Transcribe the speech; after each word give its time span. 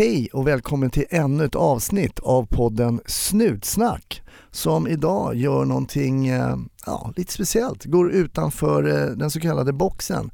Hej 0.00 0.28
och 0.32 0.46
välkommen 0.46 0.90
till 0.90 1.04
ännu 1.10 1.44
ett 1.44 1.54
avsnitt 1.54 2.18
av 2.18 2.46
podden 2.46 3.00
Snutsnack 3.06 4.22
som 4.50 4.88
idag 4.88 5.34
gör 5.34 5.64
någonting 5.64 6.28
eh, 6.28 6.56
ja, 6.86 7.12
lite 7.16 7.32
speciellt, 7.32 7.84
går 7.84 8.12
utanför 8.12 8.88
eh, 8.88 9.16
den 9.16 9.30
så 9.30 9.40
kallade 9.40 9.72
boxen. 9.72 10.30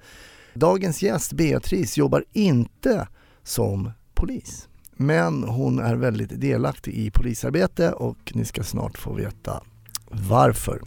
Dagens 0.55 1.03
gäst 1.03 1.33
Beatrice 1.33 1.97
jobbar 1.97 2.25
inte 2.33 3.09
som 3.43 3.91
polis 4.15 4.69
men 4.97 5.45
hon 5.45 5.79
är 5.79 5.95
väldigt 5.95 6.41
delaktig 6.41 6.95
i 6.95 7.11
polisarbete 7.11 7.93
och 7.93 8.33
ni 8.35 8.45
ska 8.45 8.63
snart 8.63 8.99
få 8.99 9.13
veta 9.13 9.63
varför. 10.11 10.83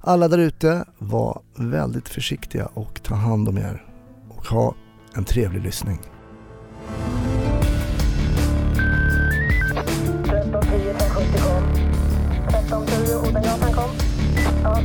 Alla 0.00 0.28
där 0.28 0.38
ute, 0.38 0.84
var 0.98 1.42
väldigt 1.56 2.08
försiktiga 2.08 2.66
och 2.66 3.02
ta 3.02 3.14
hand 3.14 3.48
om 3.48 3.58
er 3.58 3.86
och 4.28 4.46
ha 4.46 4.74
en 5.14 5.24
trevlig 5.24 5.62
lyssning. 5.62 5.98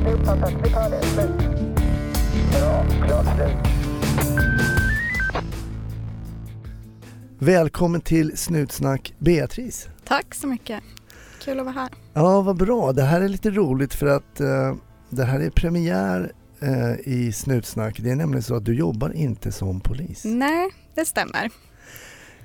Ja, 0.04 0.10
det 0.10 0.16
är 0.16 0.20
uppfattat. 0.20 0.54
Vi 0.64 0.70
tar 0.70 0.90
det. 0.90 1.02
Slut. 1.02 1.32
Bra. 2.52 2.86
Klart 3.06 3.26
slut. 3.36 3.74
Välkommen 7.40 8.02
till 8.02 8.38
Snutsnack 8.38 9.14
Beatrice. 9.20 9.90
Tack 10.06 10.36
så 10.36 10.48
mycket. 10.48 10.84
Kul 11.42 11.60
att 11.60 11.66
vara 11.66 11.76
här. 11.76 11.90
Ja, 12.14 12.42
vad 12.42 12.58
bra. 12.58 12.94
Det 12.94 13.04
här 13.04 13.22
är 13.22 13.28
lite 13.28 13.50
roligt 13.52 13.94
för 13.94 14.06
att 14.06 14.40
eh, 14.40 14.76
det 15.10 15.24
här 15.24 15.40
är 15.40 15.50
premiär 15.50 16.32
eh, 16.60 16.94
i 17.14 17.32
Snutsnack. 17.32 18.00
Det 18.00 18.12
är 18.12 18.16
nämligen 18.16 18.44
så 18.44 18.56
att 18.56 18.66
du 18.66 18.76
jobbar 18.76 19.14
inte 19.16 19.52
som 19.52 19.80
polis. 19.80 20.22
Nej, 20.26 20.70
det 20.96 21.06
stämmer. 21.06 21.50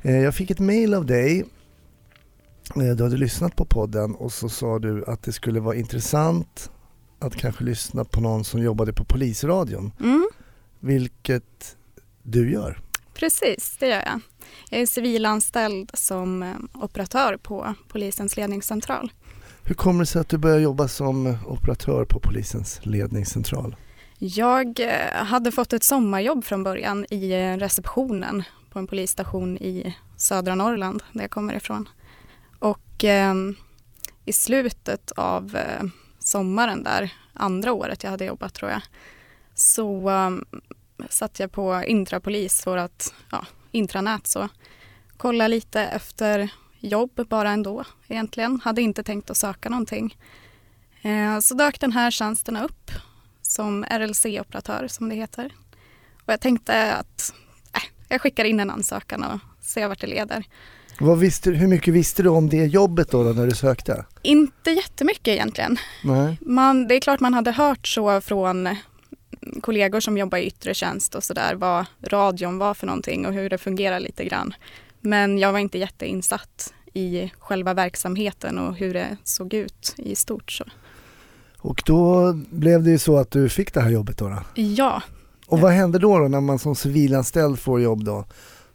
Eh, 0.02 0.18
jag 0.18 0.34
fick 0.34 0.50
ett 0.50 0.60
mail 0.60 0.94
av 0.94 1.06
dig. 1.06 1.44
Eh, 2.76 2.96
du 2.96 3.02
hade 3.02 3.16
lyssnat 3.16 3.56
på 3.56 3.64
podden 3.64 4.14
och 4.14 4.32
så 4.32 4.48
sa 4.48 4.78
du 4.78 5.04
att 5.04 5.22
det 5.22 5.32
skulle 5.32 5.60
vara 5.60 5.74
intressant 5.74 6.70
att 7.18 7.36
kanske 7.36 7.64
lyssna 7.64 8.04
på 8.04 8.20
någon 8.20 8.44
som 8.44 8.62
jobbade 8.62 8.92
på 8.92 9.04
polisradion. 9.04 9.92
Mm, 10.00 10.28
Vilket 10.80 11.76
du 12.22 12.52
gör. 12.52 12.80
precis, 13.14 13.76
det 13.80 13.86
gör 13.88 14.02
jag. 14.06 14.20
Jag 14.70 14.80
är 14.80 14.86
civilanställd 14.86 15.90
som 15.94 16.42
eh, 16.42 16.54
operatör 16.74 17.36
på 17.36 17.74
polisens 17.88 18.36
ledningscentral. 18.36 19.12
Hur 19.62 19.74
kommer 19.74 20.00
det 20.00 20.06
sig 20.06 20.20
att 20.20 20.28
du 20.28 20.38
började 20.38 20.62
jobba 20.62 20.88
som 20.88 21.38
operatör 21.46 22.04
på 22.04 22.20
polisens 22.20 22.80
ledningscentral? 22.82 23.76
Jag 24.18 24.80
eh, 24.80 25.24
hade 25.24 25.52
fått 25.52 25.72
ett 25.72 25.82
sommarjobb 25.84 26.44
från 26.44 26.64
början 26.64 27.06
i 27.10 27.32
eh, 27.32 27.56
receptionen 27.56 28.42
på 28.70 28.78
en 28.78 28.86
polisstation 28.86 29.58
i 29.58 29.96
södra 30.16 30.54
Norrland, 30.54 31.02
där 31.12 31.20
jag 31.20 31.30
kommer 31.30 31.54
ifrån. 31.54 31.88
Och 32.58 33.04
eh, 33.04 33.34
i 34.24 34.32
slutet 34.32 35.12
av 35.16 35.56
eh, 35.56 35.84
sommaren 36.28 36.82
där, 36.82 37.12
andra 37.32 37.72
året 37.72 38.02
jag 38.02 38.10
hade 38.10 38.24
jobbat 38.24 38.54
tror 38.54 38.70
jag, 38.70 38.82
så 39.54 40.10
um, 40.10 40.44
satt 41.08 41.40
jag 41.40 41.52
på 41.52 41.82
intrapolis 41.86 42.66
vårt 42.66 43.04
ja, 43.30 43.46
intranät 43.70 44.26
så, 44.26 44.48
kolla 45.16 45.48
lite 45.48 45.82
efter 45.82 46.50
jobb 46.80 47.26
bara 47.28 47.50
ändå 47.50 47.84
egentligen. 48.08 48.60
Hade 48.64 48.82
inte 48.82 49.02
tänkt 49.02 49.30
att 49.30 49.36
söka 49.36 49.68
någonting. 49.68 50.16
Eh, 51.02 51.38
så 51.38 51.54
dök 51.54 51.80
den 51.80 51.92
här 51.92 52.10
tjänsten 52.10 52.56
upp 52.56 52.90
som 53.42 53.84
RLC-operatör 53.84 54.88
som 54.88 55.08
det 55.08 55.14
heter. 55.14 55.52
Och 56.24 56.32
jag 56.32 56.40
tänkte 56.40 56.94
att 56.94 57.34
äh, 57.74 57.82
jag 58.08 58.20
skickar 58.20 58.44
in 58.44 58.60
en 58.60 58.70
ansökan 58.70 59.24
och 59.24 59.40
ser 59.60 59.88
vart 59.88 60.00
det 60.00 60.06
leder. 60.06 60.44
Vad 61.00 61.18
visste, 61.18 61.50
hur 61.50 61.66
mycket 61.66 61.94
visste 61.94 62.22
du 62.22 62.28
om 62.28 62.48
det 62.48 62.64
jobbet 62.66 63.10
då, 63.10 63.24
då 63.24 63.30
när 63.30 63.46
du 63.46 63.54
sökte? 63.54 64.04
Inte 64.22 64.70
jättemycket 64.70 65.28
egentligen. 65.28 65.76
Nej. 66.04 66.38
Man, 66.40 66.88
det 66.88 66.94
är 66.94 67.00
klart 67.00 67.20
man 67.20 67.34
hade 67.34 67.50
hört 67.50 67.86
så 67.88 68.20
från 68.20 68.68
kollegor 69.60 70.00
som 70.00 70.18
jobbar 70.18 70.38
i 70.38 70.46
yttre 70.46 70.74
tjänst 70.74 71.14
och 71.14 71.24
sådär 71.24 71.54
vad 71.54 71.86
radion 72.02 72.58
var 72.58 72.74
för 72.74 72.86
någonting 72.86 73.26
och 73.26 73.32
hur 73.32 73.50
det 73.50 73.58
fungerar 73.58 74.00
lite 74.00 74.24
grann. 74.24 74.54
Men 75.00 75.38
jag 75.38 75.52
var 75.52 75.58
inte 75.58 75.78
jätteinsatt 75.78 76.74
i 76.94 77.32
själva 77.38 77.74
verksamheten 77.74 78.58
och 78.58 78.76
hur 78.76 78.94
det 78.94 79.16
såg 79.24 79.54
ut 79.54 79.94
i 79.96 80.16
stort. 80.16 80.52
Så. 80.52 80.64
Och 81.58 81.82
då 81.86 82.32
blev 82.32 82.82
det 82.82 82.90
ju 82.90 82.98
så 82.98 83.18
att 83.18 83.30
du 83.30 83.48
fick 83.48 83.74
det 83.74 83.80
här 83.80 83.90
jobbet 83.90 84.18
då. 84.18 84.28
då. 84.28 84.62
Ja, 84.62 85.02
Och 85.46 85.60
vad 85.60 85.72
hände 85.72 85.98
då, 85.98 86.18
då 86.18 86.28
när 86.28 86.40
man 86.40 86.58
som 86.58 86.74
civilanställd 86.74 87.58
får 87.58 87.80
jobb 87.80 88.04
då 88.04 88.24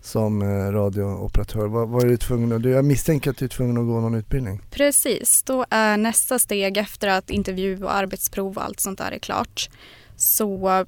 som 0.04 0.42
eh, 0.42 0.72
radiooperatör? 0.72 1.68
Vad, 1.68 1.90
vad 1.90 2.04
är 2.04 2.08
du 2.08 2.18
tvungen 2.18 2.52
att, 2.52 2.66
jag 2.66 2.86
misstänker 2.86 3.30
att 3.30 3.38
du 3.38 3.46
är 3.46 3.50
tvungen 3.50 3.78
att 3.78 3.86
gå 3.86 4.00
någon 4.02 4.16
utbildning? 4.16 4.62
Precis, 4.72 5.44
då 5.44 5.66
är 5.70 5.98
nästa 5.98 6.40
steg 6.40 6.78
efter 6.78 7.08
att 7.08 7.30
intervju 7.30 7.84
och 7.84 7.94
arbetsprov 7.96 8.58
och 8.58 8.64
allt 8.64 8.80
sånt 8.80 8.98
där 8.98 9.12
är 9.12 9.20
klart 9.20 9.70
så 10.16 10.86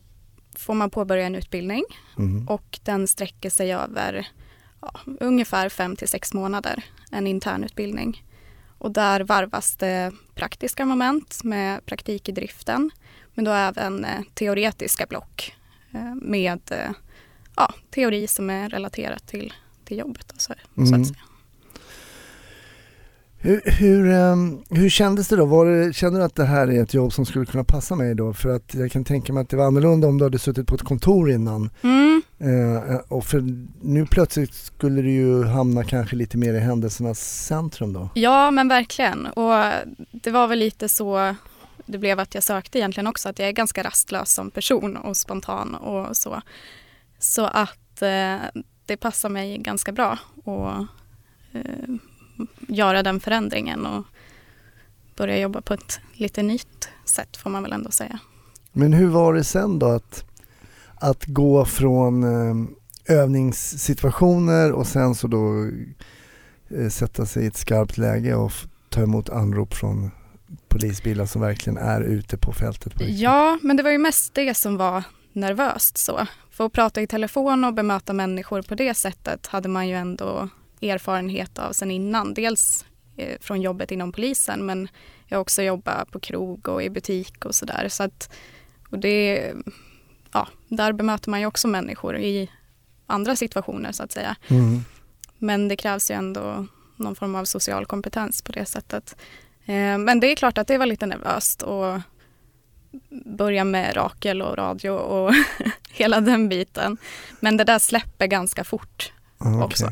får 0.57 0.73
man 0.73 0.89
påbörja 0.89 1.25
en 1.25 1.35
utbildning 1.35 1.83
Mhm. 2.17 2.47
och 2.47 2.79
den 2.83 3.07
sträcker 3.07 3.49
sig 3.49 3.73
över 3.73 4.27
ja, 4.81 4.91
ungefär 5.19 5.69
fem 5.69 5.95
till 5.95 6.07
sex 6.07 6.33
månader, 6.33 6.83
en 7.11 7.27
internutbildning. 7.27 8.23
Och 8.77 8.91
där 8.91 9.21
varvas 9.21 9.75
det 9.75 10.11
praktiska 10.35 10.85
moment 10.85 11.43
med 11.43 11.85
praktik 11.85 12.29
i 12.29 12.31
driften 12.31 12.91
men 13.33 13.45
då 13.45 13.51
även 13.51 14.05
eh, 14.05 14.21
teoretiska 14.33 15.05
block 15.05 15.55
eh, 15.93 16.15
med 16.15 16.59
ja, 17.57 17.73
teori 17.91 18.27
som 18.27 18.49
är 18.49 18.69
relaterat 18.69 19.27
till, 19.27 19.53
till 19.85 19.97
jobbet. 19.97 20.33
Så, 20.37 20.53
så 20.75 20.81
Mm. 20.81 21.01
att 21.01 21.07
säga. 21.07 21.19
Hur, 23.37 23.61
hur, 23.65 24.09
ehm, 24.11 24.63
hur 24.69 24.89
kändes 24.89 25.27
det 25.27 25.35
då? 25.35 25.45
Var 25.45 25.65
det, 25.65 25.93
kände 25.93 26.19
du 26.19 26.23
att 26.23 26.35
det 26.35 26.45
här 26.45 26.67
är 26.67 26.83
ett 26.83 26.93
jobb 26.93 27.13
som 27.13 27.25
skulle 27.25 27.45
kunna 27.45 27.63
passa 27.63 27.95
mig 27.95 28.15
då? 28.15 28.33
För 28.33 28.49
att 28.49 28.73
jag 28.73 28.91
kan 28.91 29.03
tänka 29.03 29.33
mig 29.33 29.41
att 29.41 29.49
det 29.49 29.57
var 29.57 29.65
annorlunda 29.65 30.07
om 30.07 30.17
du 30.17 30.23
hade 30.23 30.39
suttit 30.39 30.67
på 30.67 30.75
ett 30.75 30.81
kontor 30.83 31.31
innan. 31.31 31.69
Mm. 31.83 32.21
Eh, 32.39 32.95
och 33.07 33.25
för 33.25 33.43
nu 33.81 34.05
plötsligt 34.05 34.53
skulle 34.53 35.01
du 35.01 35.11
ju 35.11 35.43
hamna 35.43 35.83
kanske 35.83 36.15
lite 36.15 36.37
mer 36.37 36.53
i 36.53 36.59
händelsernas 36.59 37.45
centrum 37.45 37.93
då. 37.93 38.09
Ja, 38.13 38.51
men 38.51 38.67
verkligen. 38.67 39.25
Och 39.25 39.71
det 40.11 40.31
var 40.31 40.47
väl 40.47 40.59
lite 40.59 40.89
så 40.89 41.35
det 41.85 41.97
blev 41.97 42.19
att 42.19 42.33
jag 42.35 42.43
sökte 42.43 42.79
egentligen 42.79 43.07
också, 43.07 43.29
att 43.29 43.39
jag 43.39 43.47
är 43.47 43.51
ganska 43.53 43.83
rastlös 43.83 44.33
som 44.33 44.51
person 44.51 44.97
och 44.97 45.17
spontan 45.17 45.75
och 45.75 46.17
så. 46.17 46.41
Så 47.19 47.45
att 47.45 48.01
eh, 48.01 48.61
det 48.85 48.97
passar 48.97 49.29
mig 49.29 49.57
ganska 49.57 49.91
bra 49.91 50.17
att 50.45 50.87
eh, 51.53 51.95
göra 52.67 53.03
den 53.03 53.19
förändringen 53.19 53.85
och 53.85 54.05
börja 55.15 55.39
jobba 55.39 55.61
på 55.61 55.73
ett 55.73 55.99
lite 56.13 56.43
nytt 56.43 56.89
sätt 57.05 57.37
får 57.37 57.49
man 57.49 57.63
väl 57.63 57.73
ändå 57.73 57.91
säga. 57.91 58.19
Men 58.71 58.93
hur 58.93 59.07
var 59.07 59.33
det 59.33 59.43
sen 59.43 59.79
då 59.79 59.85
att, 59.85 60.25
att 60.95 61.25
gå 61.25 61.65
från 61.65 62.23
eh, 62.23 62.69
övningssituationer 63.05 64.71
och 64.71 64.87
sen 64.87 65.15
så 65.15 65.27
då 65.27 65.69
eh, 66.69 66.89
sätta 66.89 67.25
sig 67.25 67.43
i 67.43 67.47
ett 67.47 67.57
skarpt 67.57 67.97
läge 67.97 68.35
och 68.35 68.51
ta 68.89 69.01
emot 69.01 69.29
anrop 69.29 69.73
från 69.73 70.11
polisbilar 70.67 71.25
som 71.25 71.41
verkligen 71.41 71.77
är 71.77 72.01
ute 72.01 72.37
på 72.37 72.53
fältet? 72.53 72.93
På? 72.93 73.03
Ja, 73.03 73.59
men 73.61 73.77
det 73.77 73.83
var 73.83 73.91
ju 73.91 73.97
mest 73.97 74.33
det 74.33 74.57
som 74.57 74.77
var 74.77 75.03
nervöst 75.33 75.97
så. 75.97 76.27
För 76.55 76.65
att 76.65 76.73
prata 76.73 77.01
i 77.01 77.07
telefon 77.07 77.63
och 77.63 77.73
bemöta 77.73 78.13
människor 78.13 78.61
på 78.61 78.75
det 78.75 78.93
sättet 78.93 79.47
hade 79.47 79.69
man 79.69 79.87
ju 79.87 79.95
ändå 79.95 80.49
erfarenhet 80.81 81.59
av 81.59 81.71
sen 81.71 81.91
innan. 81.91 82.33
Dels 82.33 82.85
eh, 83.17 83.37
från 83.41 83.61
jobbet 83.61 83.91
inom 83.91 84.11
polisen 84.11 84.65
men 84.65 84.87
jag 85.27 85.37
har 85.37 85.41
också 85.41 85.61
jobbat 85.61 86.11
på 86.11 86.19
krog 86.19 86.67
och 86.67 86.83
i 86.83 86.89
butik 86.89 87.45
och 87.45 87.55
sådär. 87.55 87.87
Så 87.89 88.03
att, 88.03 88.29
och 88.89 88.99
det, 88.99 89.53
ja, 90.31 90.47
där 90.67 90.93
bemöter 90.93 91.29
man 91.29 91.39
ju 91.39 91.45
också 91.45 91.67
människor 91.67 92.17
i 92.17 92.51
andra 93.05 93.35
situationer 93.35 93.91
så 93.91 94.03
att 94.03 94.11
säga. 94.11 94.35
Mm. 94.47 94.79
Men 95.37 95.67
det 95.67 95.75
krävs 95.75 96.11
ju 96.11 96.15
ändå 96.15 96.67
någon 96.95 97.15
form 97.15 97.35
av 97.35 97.45
social 97.45 97.85
kompetens 97.85 98.41
på 98.41 98.51
det 98.51 98.65
sättet. 98.65 99.15
Eh, 99.65 99.97
Men 99.97 100.19
det 100.19 100.31
är 100.31 100.35
klart 100.35 100.57
att 100.57 100.67
det 100.67 100.77
var 100.77 100.85
lite 100.85 101.05
nervöst 101.05 101.63
att 101.63 102.01
börja 103.25 103.63
med 103.63 103.95
Rakel 103.95 104.41
och 104.41 104.57
radio 104.57 104.89
och 104.89 105.33
hela 105.97 106.21
den 106.21 106.49
biten. 106.49 106.97
Men 107.39 107.57
det 107.57 107.63
där 107.63 107.79
släpper 107.79 108.27
ganska 108.27 108.63
fort 108.63 109.13
Ja, 109.39 109.55
okej. 109.55 109.63
också. 109.63 109.91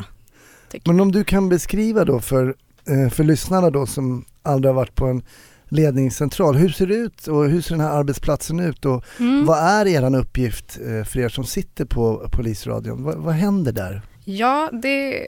Men 0.86 1.00
om 1.00 1.12
du 1.12 1.24
kan 1.24 1.50
beskriva 1.50 2.06
då 2.06 2.20
för, 2.20 2.56
eh, 2.88 3.10
för 3.14 3.24
lyssnarna 3.24 3.70
då 3.70 3.86
som 3.86 4.26
aldrig 4.44 4.70
har 4.70 4.76
varit 4.76 4.96
på 4.96 5.06
en 5.06 5.24
ledningscentral. 5.70 6.56
Hur 6.56 6.70
ser 6.70 6.88
det 6.88 6.96
ut 6.96 7.28
och 7.28 7.50
hur 7.50 7.62
ser 7.62 7.72
den 7.76 7.80
här 7.86 7.90
arbetsplatsen 8.00 8.60
ut 8.60 8.86
och 8.86 9.04
Mm. 9.20 9.46
vad 9.46 9.58
är 9.60 9.88
er 9.88 10.16
uppgift 10.16 10.78
eh, 10.86 11.04
för 11.06 11.20
er 11.20 11.30
som 11.30 11.44
sitter 11.46 11.86
på 11.86 12.30
polisradion? 12.32 13.04
Vad, 13.04 13.16
vad 13.16 13.34
händer 13.34 13.72
där? 13.72 14.02
Ja, 14.26 14.70
det, 14.74 15.26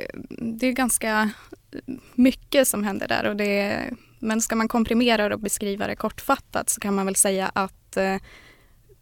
det 0.60 0.68
är 0.68 0.72
ganska 0.72 1.30
mycket 2.16 2.68
som 2.68 2.84
händer 2.84 3.08
där. 3.08 3.30
Och 3.30 3.36
det, 3.36 3.80
men 4.20 4.42
ska 4.42 4.56
man 4.56 4.68
komprimera 4.68 5.30
det 5.30 5.36
och 5.36 5.42
beskriva 5.42 5.88
det 5.88 5.96
kortfattat 5.96 6.70
så 6.70 6.82
kan 6.82 6.94
man 6.96 7.06
väl 7.06 7.16
säga 7.16 7.52
att 7.56 7.98
eh, 7.98 8.16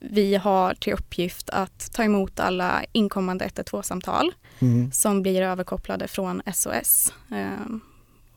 vi 0.10 0.36
har 0.36 0.74
till 0.74 0.94
uppgift 0.94 1.50
att 1.50 1.94
ta 1.94 2.04
emot 2.04 2.40
alla 2.40 2.84
inkommande 2.92 3.46
112-samtal 3.48 4.32
Mm. 4.60 4.92
som 4.92 5.22
blir 5.22 5.42
överkopplade 5.42 6.08
från 6.08 6.42
SOS 6.54 7.14
eh, 7.32 7.76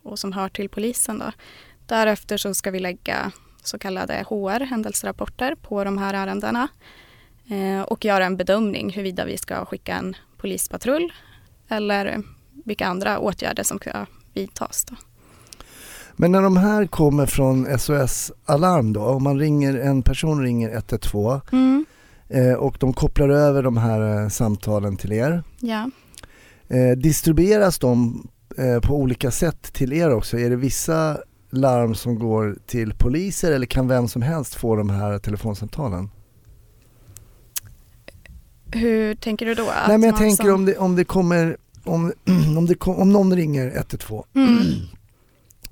och 0.03 0.19
som 0.19 0.33
hör 0.33 0.49
till 0.49 0.69
polisen. 0.69 1.19
Då. 1.19 1.33
Därefter 1.87 2.37
så 2.37 2.55
ska 2.55 2.71
vi 2.71 2.81
lägga 2.81 3.33
så 3.63 3.79
kallade 3.79 4.15
HR, 4.29 4.61
händelserapporter, 4.61 5.55
på 5.55 5.85
de 5.85 5.99
här 5.99 6.15
ärendena 6.15 6.69
eh, 7.51 7.81
och 7.81 8.05
göra 8.05 8.25
en 8.27 8.37
bedömning 8.37 8.91
huruvida 8.91 9.25
vi 9.25 9.39
ska 9.39 9.65
skicka 9.65 9.95
en 9.95 10.17
polispatrull 10.37 11.13
eller 11.69 12.23
vilka 12.65 12.87
andra 12.87 13.19
åtgärder 13.19 13.63
som 13.63 13.79
ska 13.79 14.07
vidtas. 14.33 14.85
Då. 14.85 14.97
Men 16.17 16.33
när 16.33 16.43
de 16.43 16.57
här 16.57 16.87
kommer 16.87 17.27
från 17.27 17.79
SOS 17.79 18.33
Alarm 18.45 18.93
då, 18.93 19.01
om 19.03 19.23
man 19.23 19.39
ringer, 19.39 19.75
en 19.79 20.03
person 20.03 20.43
ringer 20.43 20.71
112 20.75 21.41
Mm. 21.53 21.85
eh, 22.29 22.53
och 22.53 22.77
de 22.81 22.93
kopplar 22.93 23.29
över 23.29 23.63
de 23.63 23.77
här 23.77 24.23
eh, 24.23 24.29
samtalen 24.29 24.97
till 24.97 25.13
er. 25.13 25.43
Ja. 25.61 25.91
Eh, 26.69 26.97
distribueras 26.97 27.79
de 27.79 28.27
eh, 28.59 28.81
på 28.81 28.95
olika 28.97 29.31
sätt 29.31 29.63
till 29.73 29.93
er 29.93 30.11
också? 30.15 30.39
Är 30.39 30.51
det 30.51 30.57
vissa 30.57 31.19
larm 31.51 31.95
som 31.95 32.19
går 32.19 32.57
till 32.67 32.93
poliser 32.95 33.53
eller 33.53 33.67
kan 33.67 33.89
vem 33.89 34.09
som 34.09 34.23
helst 34.23 34.55
få 34.55 34.77
de 34.77 34.91
här 34.91 35.19
telefonsamtalen? 35.19 36.11
Hur 38.73 39.15
tänker 39.15 39.47
du 39.47 39.55
då? 39.55 39.63
Att 39.63 39.89
Nej 39.89 39.99
men 39.99 40.09
jag 40.09 40.17
tänker 40.19 40.45
som- 40.45 40.55
om 40.55 40.65
det, 40.65 40.77
om 40.77 40.97
det 40.97 41.05
kommer, 41.05 41.57
om, 41.85 42.13
om, 42.59 42.67
det 42.67 42.75
kom, 42.75 42.97
om 42.97 43.13
någon 43.13 43.37
ringer 43.37 43.67
112 43.77 44.23
Mm. 44.35 44.57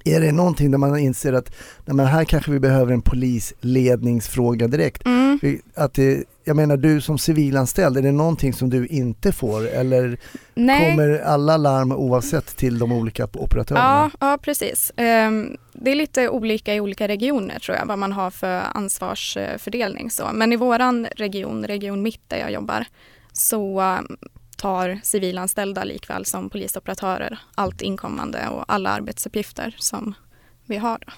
Är 0.05 0.21
det 0.21 0.33
någonting 0.33 0.71
där 0.71 0.79
man 0.79 0.99
inser 0.99 1.33
att 1.33 1.55
nej, 1.85 1.97
men 1.97 2.07
här 2.07 2.25
kanske 2.25 2.51
vi 2.51 2.61
behöver 2.61 2.93
en 2.93 3.03
polisledningsfråga 3.03 4.69
direkt? 4.69 5.07
Mm. 5.07 5.39
Att 5.75 5.95
det, 5.95 6.25
jag 6.45 6.57
menar 6.57 6.77
du 6.77 7.01
som 7.01 7.19
civilanställd, 7.19 7.97
är 7.97 8.03
det 8.03 8.13
någonting 8.13 8.53
som 8.53 8.71
du 8.71 8.87
inte 8.87 9.33
får 9.33 9.69
eller 9.69 10.19
Nej. 10.55 10.91
kommer 10.91 11.19
alla 11.19 11.57
larm 11.57 11.93
oavsett 11.93 12.57
till 12.57 12.79
de 12.79 12.93
olika 12.93 13.25
operatörerna? 13.25 14.11
Ja, 14.21 14.29
ja 14.31 14.39
precis. 14.43 14.93
Ehm, 14.97 15.57
Det 15.73 15.91
är 15.91 15.95
lite 15.95 16.29
olika 16.29 16.75
i 16.75 16.81
olika 16.81 17.09
regioner 17.09 17.59
tror 17.59 17.77
jag, 17.77 17.87
vad 17.87 17.99
man 17.99 18.13
har 18.13 18.31
för 18.31 18.63
ansvarsfördelning. 18.75 20.11
Så. 20.11 20.31
Men 20.35 20.53
i 20.53 20.57
våran 20.57 21.07
region, 21.17 21.65
Region 21.65 22.03
Mitt 22.03 22.21
där 22.29 22.39
jag 22.39 22.53
jobbar, 22.53 22.85
så 23.33 23.83
tar 24.57 25.01
civilanställda 25.03 25.85
likväl 25.85 26.27
som 26.27 26.51
polisoperatörer 26.51 27.39
allt 27.55 27.83
inkommande 27.83 28.49
och 28.49 28.65
alla 28.69 28.91
arbetsuppgifter 28.91 29.77
som 29.79 30.15
vi 30.67 30.77
har. 30.77 30.99
Då. 31.07 31.13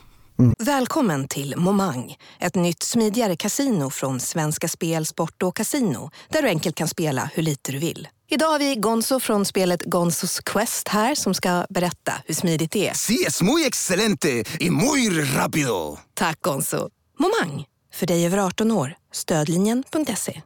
Välkommen 0.59 1.29
till 1.29 1.57
Momang, 1.57 2.17
ett 2.41 2.55
nytt 2.55 2.83
smidigare 2.83 3.37
casino 3.37 3.91
från 3.91 4.21
Svenska 4.21 4.69
Spel, 4.69 5.07
Sport 5.07 5.43
och 5.43 5.57
Casino 5.57 6.11
där 6.29 6.43
du 6.43 6.49
enkelt 6.49 6.77
kan 6.77 6.89
spela 6.89 7.31
hur 7.35 7.43
lite 7.43 7.73
du 7.73 7.79
vill. 7.79 8.09
Idag 8.29 8.47
har 8.49 8.59
vi 8.59 8.75
Gonzo 8.75 9.21
från 9.21 9.45
spelet 9.45 9.83
Gonzos 9.83 10.41
Quest 10.41 10.89
här 10.89 11.15
som 11.15 11.35
ska 11.35 11.67
berätta 11.69 12.13
hur 12.27 12.35
smidigt 12.35 12.71
det 12.71 12.89
är. 12.89 12.95
Sí, 12.95 13.25
es 13.27 13.43
muy 13.43 13.67
excelente 13.67 14.45
y 14.61 14.71
muy 14.71 15.11
rápido. 15.21 15.99
Tack 16.15 16.41
Gonzo! 16.41 16.89
Momang, 17.19 17.65
för 17.95 18.07
dig 18.07 18.27
över 18.27 18.39
18 18.39 18.71
år. 18.71 18.95
Stödlinjen.se. 19.13 20.43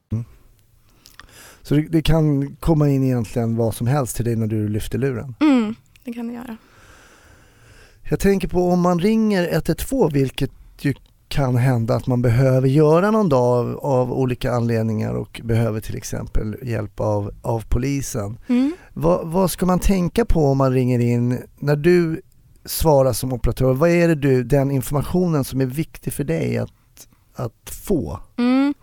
Så 1.71 1.77
det, 1.77 1.83
det 1.83 2.03
kan 2.03 2.57
komma 2.57 2.89
in 2.89 3.05
egentligen 3.05 3.57
vad 3.57 3.75
som 3.75 3.87
helst 3.87 4.17
till 4.17 4.25
dig 4.25 4.37
när 4.37 4.47
du 4.47 4.69
lyfter 4.69 4.99
luren? 4.99 5.35
Mm, 5.41 5.75
det 6.05 6.13
kan 6.13 6.27
det 6.27 6.33
göra. 6.33 6.57
Jag 8.03 8.21
tänker 8.21 8.49
på 8.49 8.69
om 8.69 8.81
man 8.81 9.01
ringer 9.01 9.49
112, 9.53 10.13
vilket 10.13 10.51
ju 10.81 10.95
kan 11.29 11.57
hända 11.57 11.95
att 11.95 12.07
man 12.07 12.23
behöver 12.23 12.69
göra 12.69 13.11
någon 13.11 13.29
dag 13.29 13.59
av, 13.59 13.79
av 13.79 14.13
olika 14.13 14.53
anledningar 14.53 15.15
och 15.15 15.41
behöver 15.45 15.81
till 15.81 15.97
exempel 15.97 16.57
hjälp 16.63 17.01
av, 17.01 17.31
av 17.43 17.65
polisen. 17.69 18.39
Mm. 18.49 18.73
Vad, 18.93 19.29
vad 19.29 19.51
ska 19.51 19.67
man 19.67 19.79
tänka 19.79 20.25
på 20.25 20.47
om 20.47 20.59
man 20.59 20.73
ringer 20.73 20.99
in, 20.99 21.39
när 21.59 21.77
du 21.77 22.23
svarar 22.65 23.13
som 23.13 23.33
operatör, 23.33 23.75
vad 23.75 23.91
är 23.91 24.09
det 24.09 24.15
du, 24.15 24.45
den 24.45 24.71
informationen 24.71 25.45
som 25.45 25.61
är 25.61 25.67
viktig 25.67 26.13
för 26.13 26.25
dig 26.25 26.59
att, 26.59 27.09
att 27.35 27.71
få? 27.71 28.21
Mm. 28.39 28.75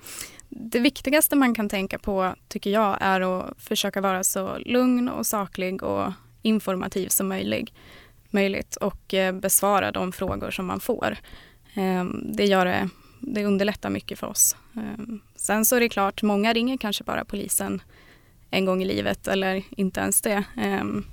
Det 0.60 0.80
viktigaste 0.80 1.36
man 1.36 1.56
kan 1.56 1.70
tänka 1.70 2.00
på 2.00 2.36
tycker 2.48 2.70
jag 2.70 2.98
är 3.00 3.22
att 3.22 3.62
försöka 3.62 4.02
vara 4.02 4.24
så 4.24 4.58
lugn 4.58 5.10
och 5.10 5.26
saklig 5.26 5.84
och 5.84 6.14
informativ 6.42 7.08
som 7.08 7.28
möjlig, 7.28 7.74
möjligt 8.30 8.76
och 8.76 9.14
eh, 9.14 9.36
besvara 9.36 9.92
de 9.92 10.12
frågor 10.12 10.52
som 10.52 10.66
man 10.66 10.80
får. 10.80 11.18
Ehm, 11.74 12.32
det, 12.34 12.46
gör 12.46 12.66
det, 12.66 12.90
det 13.20 13.46
underlättar 13.46 13.90
mycket 13.90 14.20
för 14.20 14.28
oss. 14.28 14.56
Ehm, 14.76 15.22
sen 15.36 15.66
så 15.66 15.76
är 15.76 15.80
det 15.80 15.90
klart, 15.90 16.22
många 16.22 16.54
ringer 16.54 16.78
kanske 16.78 17.04
bara 17.04 17.26
polisen 17.26 17.82
en 18.50 18.66
gång 18.66 18.82
i 18.82 18.86
livet 18.86 19.28
eller 19.28 19.64
inte 19.70 20.00
ens 20.00 20.22
det. 20.22 20.44
Ehm, 20.58 21.06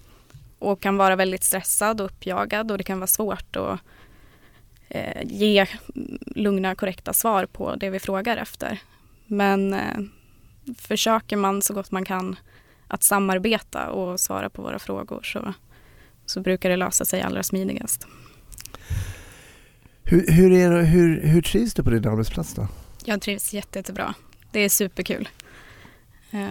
och 0.58 0.81
kan 0.81 0.97
vara 0.97 1.17
väldigt 1.17 1.44
stressad 1.44 2.00
och 2.00 2.06
uppjagad 2.06 2.70
och 2.70 2.79
det 2.79 2.85
kan 2.85 2.99
vara 2.99 3.06
svårt 3.06 3.56
att 3.56 3.81
eh, 4.88 5.23
ge 5.25 5.67
lugna 6.26 6.75
korrekta 6.75 7.12
svar 7.12 7.47
på 7.47 7.76
det 7.76 7.90
vi 7.90 7.99
frågar 7.99 8.37
efter. 8.37 8.81
Men 9.26 9.73
eh, 9.75 9.99
försöker 10.79 11.37
man 11.37 11.62
så 11.62 11.75
gott 11.75 11.91
man 11.91 12.05
kan 12.05 12.37
att 12.88 13.03
samarbeta 13.03 13.91
och 13.91 14.21
svara 14.21 14.50
på 14.50 14.62
våra 14.62 14.79
frågor 14.79 15.23
så, 15.23 15.55
så 16.26 16.41
brukar 16.41 16.71
det 16.71 16.76
lösa 16.76 17.05
sig 17.05 17.23
allra 17.23 17.43
smidigast. 17.43 18.06
Hur, 20.05 20.32
hur, 20.32 20.53
är 20.53 20.82
hur, 20.82 21.21
hur 21.21 21.43
trivs 21.43 21.75
du 21.75 21.82
på 21.82 21.91
din 21.91 22.09
arbetsplats 22.09 22.55
då? 22.55 22.69
Jag 23.05 23.21
trivs 23.23 23.55
jätte, 23.55 23.79
jättebra. 23.79 24.15
Det 24.53 24.61
är 24.61 24.69
superkul. 24.69 25.29
Eh, 26.31 26.49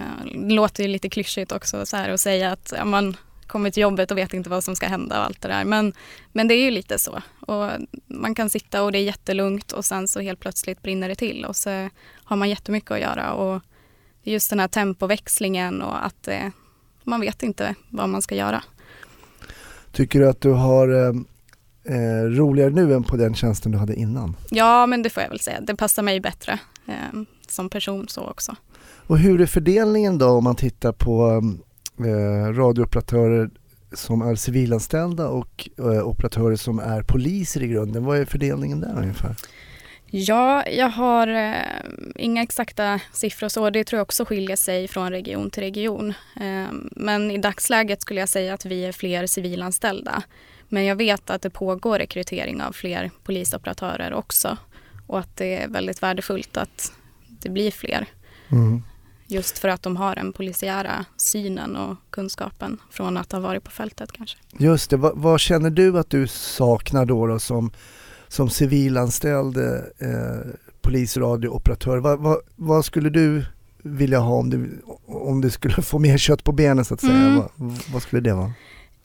Det 0.47 0.53
låter 0.53 0.83
ju 0.83 0.89
lite 0.89 1.09
klyschigt 1.09 1.51
också 1.51 1.85
så 1.85 1.97
här 1.97 2.09
att 2.09 2.19
säga 2.19 2.51
att 2.51 2.73
ja, 2.77 2.85
man 2.85 3.17
kommer 3.47 3.69
till 3.69 3.81
jobbet 3.81 4.11
och 4.11 4.17
vet 4.17 4.33
inte 4.33 4.49
vad 4.49 4.63
som 4.63 4.75
ska 4.75 4.87
hända 4.87 5.19
och 5.19 5.25
allt 5.25 5.41
det 5.41 5.47
där. 5.47 5.65
Men, 5.65 5.93
men 6.31 6.47
det 6.47 6.53
är 6.53 6.65
ju 6.65 6.71
lite 6.71 6.99
så. 6.99 7.21
Och 7.39 7.69
man 8.07 8.35
kan 8.35 8.49
sitta 8.49 8.83
och 8.83 8.91
det 8.91 8.97
är 8.97 9.03
jättelugnt 9.03 9.71
och 9.71 9.85
sen 9.85 10.07
så 10.07 10.19
helt 10.19 10.39
plötsligt 10.39 10.81
brinner 10.81 11.09
det 11.09 11.15
till 11.15 11.45
och 11.45 11.55
så 11.55 11.89
har 12.23 12.35
man 12.35 12.49
jättemycket 12.49 12.91
att 12.91 12.99
göra. 12.99 13.33
Och 13.33 13.61
just 14.23 14.49
den 14.49 14.59
här 14.59 14.67
tempoväxlingen 14.67 15.81
och 15.81 16.05
att 16.05 16.27
eh, 16.27 16.47
man 17.03 17.21
vet 17.21 17.43
inte 17.43 17.75
vad 17.89 18.09
man 18.09 18.21
ska 18.21 18.35
göra. 18.35 18.63
Tycker 19.91 20.19
du 20.19 20.29
att 20.29 20.41
du 20.41 20.51
har 20.51 20.87
eh, 20.89 21.13
eh, 21.95 22.23
roligare 22.23 22.69
nu 22.69 22.93
än 22.93 23.03
på 23.03 23.17
den 23.17 23.35
tjänsten 23.35 23.71
du 23.71 23.77
hade 23.77 23.95
innan? 23.95 24.35
Ja, 24.49 24.85
men 24.85 25.03
det 25.03 25.09
får 25.09 25.23
jag 25.23 25.29
väl 25.29 25.39
säga. 25.39 25.61
Det 25.61 25.75
passar 25.75 26.03
mig 26.03 26.19
bättre 26.19 26.59
eh, 26.87 27.21
som 27.47 27.69
person 27.69 28.07
så 28.07 28.21
också. 28.21 28.55
Och 29.07 29.19
hur 29.19 29.41
är 29.41 29.45
fördelningen 29.45 30.17
då 30.17 30.29
om 30.29 30.43
man 30.43 30.55
tittar 30.55 30.91
på 30.91 31.41
eh, 31.99 32.53
radiooperatörer 32.53 33.49
som 33.93 34.21
är 34.21 34.35
civilanställda 34.35 35.27
och 35.27 35.69
eh, 35.77 36.07
operatörer 36.07 36.55
som 36.55 36.79
är 36.79 37.03
poliser 37.03 37.63
i 37.63 37.67
grunden? 37.67 38.05
Vad 38.05 38.17
är 38.17 38.25
fördelningen 38.25 38.79
där 38.79 38.97
ungefär? 38.97 39.35
Ja, 40.15 40.67
jag 40.67 40.89
har 40.89 41.27
eh, 41.27 41.53
inga 42.15 42.43
exakta 42.43 42.99
siffror 43.11 43.49
så. 43.49 43.69
Det 43.69 43.83
tror 43.83 43.97
jag 43.97 44.03
också 44.03 44.25
skiljer 44.25 44.55
sig 44.55 44.87
från 44.87 45.09
region 45.09 45.49
till 45.49 45.63
region. 45.63 46.09
Eh, 46.35 46.67
men 46.91 47.31
i 47.31 47.37
dagsläget 47.37 48.01
skulle 48.01 48.19
jag 48.19 48.29
säga 48.29 48.53
att 48.53 48.65
vi 48.65 48.85
är 48.85 48.91
fler 48.91 49.27
civilanställda. 49.27 50.23
Men 50.69 50.85
jag 50.85 50.95
vet 50.95 51.29
att 51.29 51.41
det 51.41 51.49
pågår 51.49 51.99
rekrytering 51.99 52.61
av 52.61 52.71
fler 52.71 53.11
polisoperatörer 53.23 54.13
också. 54.13 54.57
Och 55.07 55.19
att 55.19 55.37
det 55.37 55.63
är 55.63 55.67
väldigt 55.67 56.03
värdefullt 56.03 56.57
att 56.57 56.93
det 57.27 57.49
blir 57.49 57.71
fler. 57.71 58.05
Mm. 58.51 58.83
Just 59.33 59.59
för 59.59 59.67
att 59.67 59.83
de 59.83 59.97
har 59.97 60.15
den 60.15 60.33
polisiära 60.33 61.05
synen 61.17 61.75
och 61.75 61.97
kunskapen 62.09 62.77
från 62.91 63.17
att 63.17 63.31
ha 63.31 63.39
varit 63.39 63.63
på 63.63 63.71
fältet 63.71 64.11
kanske. 64.11 64.37
Just 64.57 64.89
det, 64.89 64.97
vad, 64.97 65.17
vad 65.17 65.39
känner 65.39 65.69
du 65.69 65.99
att 65.99 66.09
du 66.09 66.27
saknar 66.27 67.05
då, 67.05 67.27
då 67.27 67.39
som, 67.39 67.71
som 68.27 68.49
civilanställd 68.49 69.57
eh, 69.57 70.53
polisradiooperatör? 70.81 71.97
Vad, 71.97 72.19
vad, 72.19 72.37
vad 72.55 72.85
skulle 72.85 73.09
du 73.09 73.45
vilja 73.83 74.19
ha 74.19 74.35
om 74.35 74.49
du, 74.49 74.81
om 75.05 75.41
du 75.41 75.49
skulle 75.49 75.81
få 75.81 75.99
mer 75.99 76.17
kött 76.17 76.43
på 76.43 76.51
benen 76.51 76.85
så 76.85 76.93
att 76.93 77.01
säga? 77.01 77.13
Mm. 77.13 77.37
Vad, 77.37 77.73
vad 77.93 78.01
skulle 78.01 78.21
det 78.21 78.33
vara? 78.33 78.51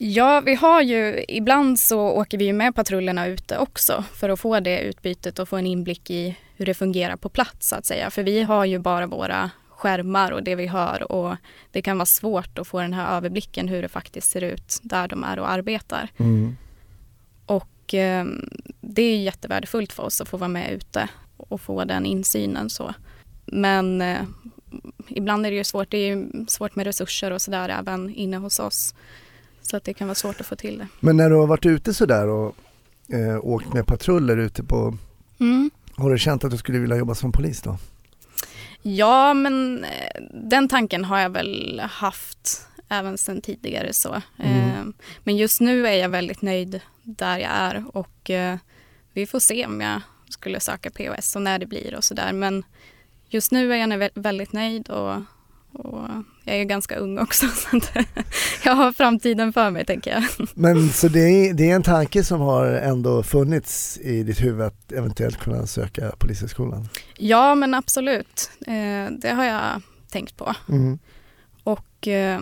Ja, 0.00 0.40
vi 0.40 0.54
har 0.54 0.82
ju, 0.82 1.24
ibland 1.28 1.78
så 1.78 2.00
åker 2.00 2.38
vi 2.38 2.44
ju 2.44 2.52
med 2.52 2.74
patrullerna 2.74 3.26
ute 3.26 3.58
också 3.58 4.04
för 4.14 4.28
att 4.28 4.40
få 4.40 4.60
det 4.60 4.80
utbytet 4.80 5.38
och 5.38 5.48
få 5.48 5.56
en 5.56 5.66
inblick 5.66 6.10
i 6.10 6.36
hur 6.56 6.66
det 6.66 6.74
fungerar 6.74 7.16
på 7.16 7.28
plats 7.28 7.68
så 7.68 7.76
att 7.76 7.86
säga. 7.86 8.10
För 8.10 8.22
vi 8.22 8.42
har 8.42 8.64
ju 8.64 8.78
bara 8.78 9.06
våra 9.06 9.50
skärmar 9.78 10.32
och 10.32 10.42
det 10.42 10.54
vi 10.54 10.66
hör 10.66 11.12
och 11.12 11.36
det 11.72 11.82
kan 11.82 11.98
vara 11.98 12.06
svårt 12.06 12.58
att 12.58 12.68
få 12.68 12.80
den 12.80 12.92
här 12.92 13.16
överblicken 13.16 13.68
hur 13.68 13.82
det 13.82 13.88
faktiskt 13.88 14.30
ser 14.30 14.42
ut 14.42 14.78
där 14.82 15.08
de 15.08 15.24
är 15.24 15.38
och 15.38 15.50
arbetar. 15.50 16.08
Mm. 16.16 16.56
Och 17.46 17.94
eh, 17.94 18.26
det 18.80 19.02
är 19.02 19.16
jättevärdefullt 19.18 19.92
för 19.92 20.02
oss 20.02 20.20
att 20.20 20.28
få 20.28 20.36
vara 20.36 20.48
med 20.48 20.72
ute 20.72 21.08
och 21.36 21.60
få 21.60 21.84
den 21.84 22.06
insynen 22.06 22.70
så. 22.70 22.94
Men 23.46 24.02
eh, 24.02 24.18
ibland 25.08 25.46
är 25.46 25.50
det 25.50 25.56
ju 25.56 25.64
svårt, 25.64 25.90
det 25.90 25.98
är 25.98 26.16
ju 26.16 26.46
svårt 26.48 26.76
med 26.76 26.86
resurser 26.86 27.30
och 27.30 27.42
sådär 27.42 27.68
även 27.68 28.14
inne 28.14 28.36
hos 28.36 28.58
oss. 28.58 28.94
Så 29.62 29.76
att 29.76 29.84
det 29.84 29.94
kan 29.94 30.06
vara 30.08 30.14
svårt 30.14 30.40
att 30.40 30.46
få 30.46 30.56
till 30.56 30.78
det. 30.78 30.86
Men 31.00 31.16
när 31.16 31.30
du 31.30 31.36
har 31.36 31.46
varit 31.46 31.66
ute 31.66 31.94
sådär 31.94 32.28
och 32.28 32.54
eh, 33.08 33.38
åkt 33.42 33.72
med 33.72 33.86
patruller 33.86 34.36
ute 34.36 34.62
på, 34.62 34.96
Mm. 35.40 35.70
har 35.96 36.10
du 36.10 36.18
känt 36.18 36.44
att 36.44 36.50
du 36.50 36.56
skulle 36.56 36.78
vilja 36.78 36.96
jobba 36.96 37.14
som 37.14 37.32
polis 37.32 37.62
då? 37.62 37.78
Ja, 38.82 39.34
men 39.34 39.84
eh, 39.84 40.22
den 40.32 40.68
tanken 40.68 41.04
har 41.04 41.18
jag 41.18 41.30
väl 41.30 41.80
haft 41.80 42.66
även 42.88 43.18
sedan 43.18 43.40
tidigare 43.40 43.92
så. 43.92 44.22
Mm. 44.38 44.58
Eh, 44.58 44.94
Men 45.24 45.36
just 45.36 45.60
nu 45.60 45.86
är 45.86 45.92
jag 45.92 46.08
väldigt 46.08 46.42
nöjd 46.42 46.80
där 47.02 47.38
jag 47.38 47.50
är 47.50 47.96
och 47.96 48.30
eh, 48.30 48.58
vi 49.12 49.26
får 49.26 49.40
se 49.40 49.66
om 49.66 49.80
jag 49.80 50.00
skulle 50.28 50.60
söka 50.60 50.90
POS 50.90 51.36
och 51.36 51.42
när 51.42 51.58
det 51.58 51.66
blir 51.66 51.94
och 51.94 52.04
sådär. 52.04 52.32
Men 52.32 52.64
just 53.28 53.52
nu 53.52 53.72
är 53.72 53.76
jag 53.76 54.10
väldigt 54.14 54.52
nöjd 54.52 54.88
och, 54.90 55.22
och 55.72 56.08
jag 56.48 56.60
är 56.60 56.64
ganska 56.64 56.96
ung 56.96 57.18
också 57.18 57.46
så 57.72 57.80
jag 58.64 58.74
har 58.74 58.92
framtiden 58.92 59.52
för 59.52 59.70
mig 59.70 59.84
tänker 59.84 60.10
jag. 60.10 60.48
Men 60.54 60.88
så 60.88 61.08
det 61.08 61.20
är, 61.20 61.54
det 61.54 61.70
är 61.70 61.74
en 61.74 61.82
tanke 61.82 62.24
som 62.24 62.40
har 62.40 62.66
ändå 62.66 63.22
funnits 63.22 63.98
i 64.02 64.22
ditt 64.22 64.42
huvud 64.42 64.66
att 64.66 64.92
eventuellt 64.92 65.36
kunna 65.36 65.66
söka 65.66 66.12
Polishögskolan? 66.18 66.88
Ja, 67.16 67.54
men 67.54 67.74
absolut. 67.74 68.50
Eh, 68.66 69.12
Det 69.18 69.30
har 69.34 69.44
jag 69.44 69.82
tänkt 70.10 70.36
på. 70.36 70.54
Mm. 70.68 70.98
Och 71.64 72.08
eh, 72.08 72.40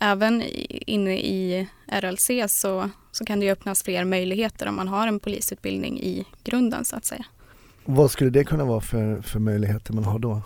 även 0.00 0.42
inne 0.86 1.18
i 1.18 1.68
RLC 1.86 2.30
så, 2.48 2.90
så 3.12 3.24
kan 3.24 3.40
det 3.40 3.50
öppnas 3.50 3.82
fler 3.82 4.04
möjligheter 4.04 4.68
om 4.68 4.76
man 4.76 4.88
har 4.88 5.06
en 5.06 5.20
polisutbildning 5.20 6.00
i 6.00 6.24
grunden 6.44 6.84
så 6.84 6.96
att 6.96 7.04
säga. 7.04 7.24
Vad 7.84 8.10
skulle 8.10 8.30
det 8.30 8.44
kunna 8.44 8.64
vara 8.64 8.80
för, 8.80 9.20
för 9.22 9.38
möjligheter 9.38 9.92
man 9.92 10.04
har 10.04 10.18
då? 10.18 10.42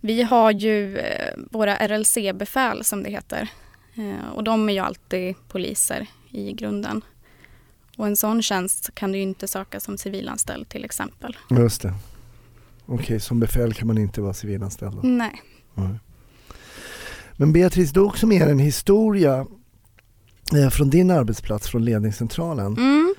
Vi 0.00 0.22
har 0.22 0.50
ju 0.50 0.98
eh, 0.98 1.34
våra 1.50 1.76
RLC-befäl 1.76 2.84
som 2.84 3.02
det 3.02 3.10
heter. 3.10 3.48
Eh, 3.94 4.28
och 4.34 4.44
de 4.44 4.68
är 4.68 4.72
ju 4.72 4.78
alltid 4.78 5.34
poliser 5.48 6.06
i 6.30 6.52
grunden. 6.52 7.04
Och 7.96 8.06
en 8.06 8.16
sån 8.16 8.42
tjänst 8.42 8.94
kan 8.94 9.12
du 9.12 9.18
ju 9.18 9.24
inte 9.24 9.48
söka 9.48 9.80
som 9.80 9.98
civilanställd 9.98 10.68
till 10.68 10.84
exempel. 10.84 11.36
Just 11.50 11.82
det. 11.82 11.94
Okej, 12.86 13.20
som 13.20 13.40
befäl 13.40 13.74
kan 13.74 13.86
man 13.86 13.98
inte 13.98 14.20
vara 14.20 14.34
civilanställd 14.34 14.94
då? 14.94 15.00
Nej. 15.02 15.42
Nej. 15.74 15.98
Men 17.36 17.52
Beatrice, 17.52 17.92
du 17.92 18.00
har 18.00 18.06
också 18.06 18.26
med 18.26 18.48
en 18.48 18.58
historia 18.58 19.46
eh, 20.56 20.70
från 20.70 20.90
din 20.90 21.10
arbetsplats, 21.10 21.68
från 21.68 21.84
ledningscentralen. 21.84 22.76
Mm. 22.76 23.14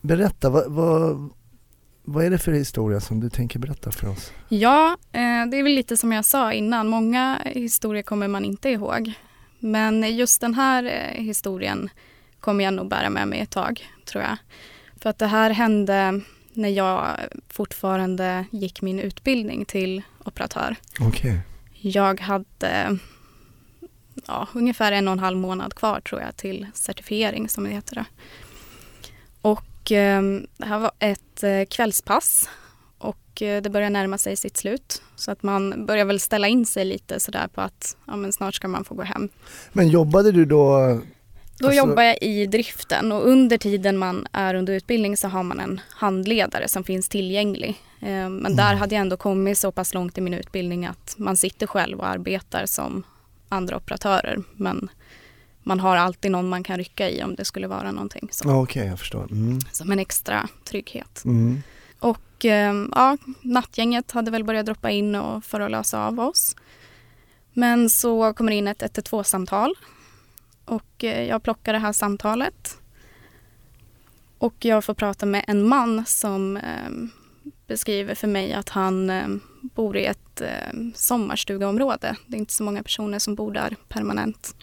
Berätta, 0.00 0.50
vad, 0.50 0.72
vad, 0.72 1.30
vad 2.12 2.24
är 2.24 2.30
det 2.30 2.38
för 2.38 2.52
historia 2.52 3.00
som 3.00 3.20
du 3.20 3.30
tänker 3.30 3.58
berätta 3.58 3.90
för 3.90 4.08
oss? 4.08 4.32
Ja, 4.48 4.96
eh, 5.12 5.46
det 5.50 5.56
är 5.56 5.62
väl 5.62 5.72
lite 5.72 5.96
som 5.96 6.12
jag 6.12 6.24
sa 6.24 6.52
innan. 6.52 6.88
Många 6.88 7.40
historier 7.44 8.02
kommer 8.02 8.28
man 8.28 8.44
inte 8.44 8.68
ihåg. 8.68 9.12
Men 9.58 10.16
just 10.16 10.40
den 10.40 10.54
här 10.54 10.84
eh, 10.84 11.24
historien 11.24 11.90
kommer 12.40 12.64
jag 12.64 12.74
nog 12.74 12.88
bära 12.88 13.10
med 13.10 13.28
mig 13.28 13.40
ett 13.40 13.50
tag, 13.50 13.88
tror 14.04 14.24
jag. 14.24 14.36
För 15.00 15.10
att 15.10 15.18
det 15.18 15.26
här 15.26 15.50
hände 15.50 16.20
när 16.52 16.68
jag 16.68 17.16
fortfarande 17.48 18.44
gick 18.50 18.82
min 18.82 19.00
utbildning 19.00 19.64
till 19.64 20.02
operatör. 20.24 20.76
Okej. 21.00 21.40
Jag 21.72 22.20
hade 22.20 22.98
ja, 24.26 24.48
ungefär 24.52 24.92
en 24.92 25.08
och 25.08 25.12
en 25.12 25.18
halv 25.18 25.38
månad 25.38 25.74
kvar 25.74 26.00
tror 26.00 26.20
jag 26.20 26.36
till 26.36 26.66
certifiering 26.74 27.48
som 27.48 27.64
det 27.64 27.70
heter. 27.70 27.96
Då. 27.96 28.04
Och 29.50 29.69
det 29.88 30.64
här 30.66 30.78
var 30.78 30.90
ett 30.98 31.42
eh, 31.42 31.64
kvällspass 31.70 32.48
och 32.98 33.42
eh, 33.42 33.62
det 33.62 33.70
börjar 33.70 33.90
närma 33.90 34.18
sig 34.18 34.36
sitt 34.36 34.56
slut. 34.56 35.02
Så 35.16 35.30
att 35.30 35.42
man 35.42 35.86
börjar 35.86 36.04
väl 36.04 36.20
ställa 36.20 36.48
in 36.48 36.66
sig 36.66 36.84
lite 36.84 37.20
sådär 37.20 37.48
på 37.54 37.60
att 37.60 37.96
ja, 38.06 38.16
men 38.16 38.32
snart 38.32 38.54
ska 38.54 38.68
man 38.68 38.84
få 38.84 38.94
gå 38.94 39.02
hem. 39.02 39.28
Men 39.72 39.88
jobbade 39.88 40.32
du 40.32 40.44
då? 40.44 40.78
Då 41.58 41.66
Alltså- 41.66 41.78
jobbar 41.78 42.02
jag 42.02 42.18
i 42.22 42.46
driften 42.46 43.12
och 43.12 43.28
under 43.28 43.58
tiden 43.58 43.98
man 43.98 44.26
är 44.32 44.54
under 44.54 44.72
utbildning 44.72 45.16
så 45.16 45.28
har 45.28 45.42
man 45.42 45.60
en 45.60 45.80
handledare 45.88 46.68
som 46.68 46.84
finns 46.84 47.08
tillgänglig. 47.08 47.68
Eh, 48.00 48.28
Men 48.28 48.56
där 48.56 48.74
hade 48.74 48.94
jag 48.94 49.00
ändå 49.02 49.16
kommit 49.16 49.58
så 49.58 49.72
pass 49.72 49.94
långt 49.94 50.18
i 50.18 50.20
min 50.20 50.34
utbildning 50.34 50.86
att 50.86 51.14
man 51.18 51.36
sitter 51.36 51.66
själv 51.66 51.98
och 51.98 52.06
arbetar 52.08 52.66
som 52.66 53.02
andra 53.48 53.76
operatörer. 53.76 54.38
Men 54.56 54.88
man 55.70 55.80
har 55.80 55.96
alltid 55.96 56.30
någon 56.30 56.48
man 56.48 56.62
kan 56.62 56.76
rycka 56.76 57.10
i 57.10 57.22
om 57.22 57.34
det 57.34 57.44
skulle 57.44 57.68
vara 57.68 57.92
någonting. 57.92 58.28
Så, 58.32 58.50
Okej, 58.50 58.86
jag 58.86 58.98
förstår. 58.98 59.32
Mm. 59.32 59.58
Som 59.72 59.92
en 59.92 59.98
extra 59.98 60.48
trygghet. 60.64 61.24
Mm. 61.24 61.62
Och 61.98 62.44
eh, 62.44 62.74
ja, 62.94 63.16
nattgänget 63.42 64.10
hade 64.10 64.30
väl 64.30 64.44
börjat 64.44 64.66
droppa 64.66 64.90
in 64.90 65.14
och 65.14 65.44
för 65.44 65.60
att 65.60 65.70
lösa 65.70 66.06
av 66.06 66.20
oss. 66.20 66.56
Men 67.52 67.90
så 67.90 68.32
kommer 68.32 68.52
det 68.52 68.56
in 68.56 68.68
ett 68.68 68.82
112-samtal 68.82 69.74
och 70.64 71.04
eh, 71.04 71.28
jag 71.28 71.42
plockar 71.42 71.72
det 71.72 71.78
här 71.78 71.92
samtalet. 71.92 72.78
Och 74.38 74.54
jag 74.58 74.84
får 74.84 74.94
prata 74.94 75.26
med 75.26 75.44
en 75.46 75.68
man 75.68 76.04
som 76.06 76.56
eh, 76.56 76.90
beskriver 77.66 78.14
för 78.14 78.28
mig 78.28 78.52
att 78.52 78.68
han 78.68 79.10
eh, 79.10 79.28
bor 79.60 79.96
i 79.96 80.04
ett 80.04 80.40
eh, 80.40 80.80
sommarstugeområde. 80.94 82.16
Det 82.26 82.36
är 82.36 82.38
inte 82.38 82.52
så 82.52 82.62
många 82.62 82.82
personer 82.82 83.18
som 83.18 83.34
bor 83.34 83.52
där 83.52 83.76
permanent. 83.88 84.54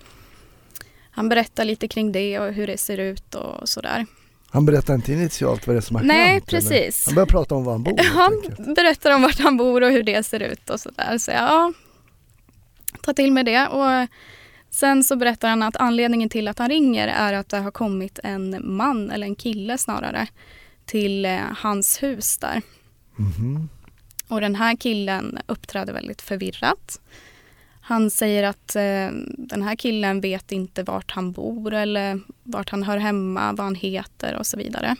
Han 1.17 1.29
berättar 1.29 1.65
lite 1.65 1.88
kring 1.88 2.12
det 2.12 2.39
och 2.39 2.53
hur 2.53 2.67
det 2.67 2.77
ser 2.77 2.97
ut 2.97 3.36
och 3.36 3.69
sådär. 3.69 4.05
Han 4.50 4.65
berättar 4.65 4.95
inte 4.95 5.13
initialt 5.13 5.67
vad 5.67 5.75
det 5.75 5.79
är 5.79 5.81
som 5.81 5.95
har 5.95 6.03
Nej, 6.03 6.27
hänt? 6.27 6.50
eller? 6.53 6.62
precis. 6.62 7.05
Han 7.05 7.15
börjar 7.15 7.25
prata 7.25 7.55
om 7.55 7.63
var 7.63 7.71
han 7.71 7.83
bor 7.83 8.03
Han 8.03 8.41
berättar 8.75 9.15
om 9.15 9.21
vart 9.21 9.39
han 9.39 9.57
bor 9.57 9.83
och 9.83 9.91
hur 9.91 10.03
det 10.03 10.24
ser 10.24 10.39
ut 10.39 10.69
och 10.69 10.79
sådär. 10.79 11.17
Så 11.17 11.31
jag 11.31 11.41
ja, 11.41 11.74
tar 13.01 13.13
till 13.13 13.31
mig 13.31 13.43
det. 13.43 13.67
Och 13.67 14.07
sen 14.69 15.03
så 15.03 15.15
berättar 15.15 15.50
han 15.50 15.63
att 15.63 15.75
anledningen 15.75 16.29
till 16.29 16.47
att 16.47 16.59
han 16.59 16.69
ringer 16.69 17.07
är 17.07 17.33
att 17.33 17.50
det 17.50 17.57
har 17.57 17.71
kommit 17.71 18.19
en 18.24 18.75
man, 18.77 19.12
eller 19.12 19.27
en 19.27 19.36
kille 19.36 19.77
snarare, 19.77 20.27
till 20.86 21.25
eh, 21.25 21.39
hans 21.57 22.03
hus 22.03 22.38
där. 22.38 22.62
Mhm. 23.15 23.69
Och 24.27 24.41
den 24.41 24.55
här 24.55 24.75
killen 24.75 25.39
uppträder 25.47 25.93
väldigt 25.93 26.21
förvirrat. 26.21 27.01
Han 27.88 28.10
säger 28.10 28.44
att 28.44 28.75
eh, 28.75 29.10
den 29.38 29.62
här 29.62 29.75
killen 29.75 30.22
vet 30.22 30.51
inte 30.51 30.84
vart 30.84 31.12
han 31.12 31.32
bor 31.32 31.74
eller 31.74 32.20
vart 32.44 32.70
han 32.70 32.84
hör 32.84 32.98
hemma, 32.98 33.53
vad 33.53 33.65
han 33.65 33.75
heter 33.75 34.36
och 34.36 34.48
så 34.48 34.58
vidare. 34.58 34.96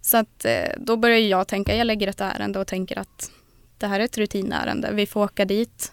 Så 0.00 0.16
att 0.16 0.44
eh, 0.44 0.72
då 0.78 0.96
börjar 0.96 1.18
jag 1.18 1.48
tänka, 1.48 1.76
jag 1.76 1.86
lägger 1.86 2.08
ett 2.08 2.20
ärende 2.20 2.58
och 2.58 2.66
tänker 2.66 2.98
att 2.98 3.30
det 3.78 3.86
här 3.86 4.00
är 4.00 4.04
ett 4.04 4.18
rutinärende. 4.18 4.90
Vi 4.92 5.06
får 5.06 5.24
åka 5.24 5.44
dit, 5.44 5.92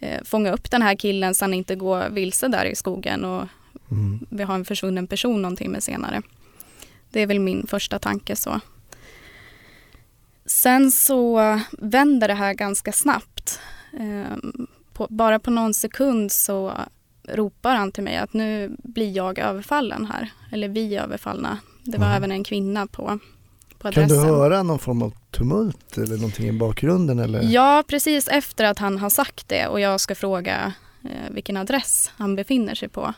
eh, 0.00 0.22
fånga 0.24 0.52
upp 0.52 0.70
den 0.70 0.82
här 0.82 0.94
killen 0.94 1.34
så 1.34 1.44
han 1.44 1.54
inte 1.54 1.76
går 1.76 2.08
vilse 2.10 2.48
där 2.48 2.64
i 2.64 2.76
skogen 2.76 3.24
och 3.24 3.48
Mm. 3.90 4.26
vi 4.30 4.42
har 4.42 4.54
en 4.54 4.64
försvunnen 4.64 5.06
person 5.06 5.42
någon 5.42 5.56
timme 5.56 5.80
senare. 5.80 6.22
Det 7.10 7.20
är 7.20 7.26
väl 7.26 7.40
min 7.40 7.66
första 7.66 7.98
tanke 7.98 8.36
så. 8.36 8.60
Sen 10.46 10.90
så 10.90 11.60
vänder 11.78 12.28
det 12.28 12.34
här 12.34 12.54
ganska 12.54 12.92
snabbt. 12.92 13.60
På, 14.92 15.06
bara 15.10 15.38
på 15.38 15.50
någon 15.50 15.74
sekund 15.74 16.32
så 16.32 16.72
ropar 17.28 17.74
han 17.76 17.92
till 17.92 18.02
mig 18.04 18.16
att 18.16 18.32
nu 18.32 18.76
blir 18.78 19.16
jag 19.16 19.38
överfallen 19.38 20.06
här. 20.06 20.32
Eller 20.52 20.68
vi 20.68 20.94
är 20.96 21.02
överfallna. 21.02 21.58
Det 21.84 21.98
var 21.98 22.06
Mm. 22.06 22.16
även 22.16 22.32
en 22.32 22.44
kvinna 22.44 22.86
på, 22.86 23.18
på 23.78 23.92
Kan 23.92 24.04
adressen. 24.04 24.08
du 24.08 24.32
höra 24.32 24.62
någon 24.62 24.78
form 24.78 25.02
av 25.02 25.12
tumult 25.30 25.98
eller 25.98 26.16
någonting 26.16 26.48
i 26.48 26.52
bakgrunden? 26.52 27.18
Eller? 27.18 27.42
Ja, 27.42 27.84
precis 27.86 28.28
efter 28.28 28.64
att 28.64 28.78
han 28.78 28.98
har 28.98 29.10
sagt 29.10 29.48
det 29.48 29.66
och 29.66 29.80
jag 29.80 30.00
ska 30.00 30.14
fråga 30.14 30.72
eh, 31.04 31.30
vilken 31.30 31.56
adress 31.56 32.10
han 32.16 32.36
befinner 32.36 32.74
sig 32.74 32.88
på 32.88 33.14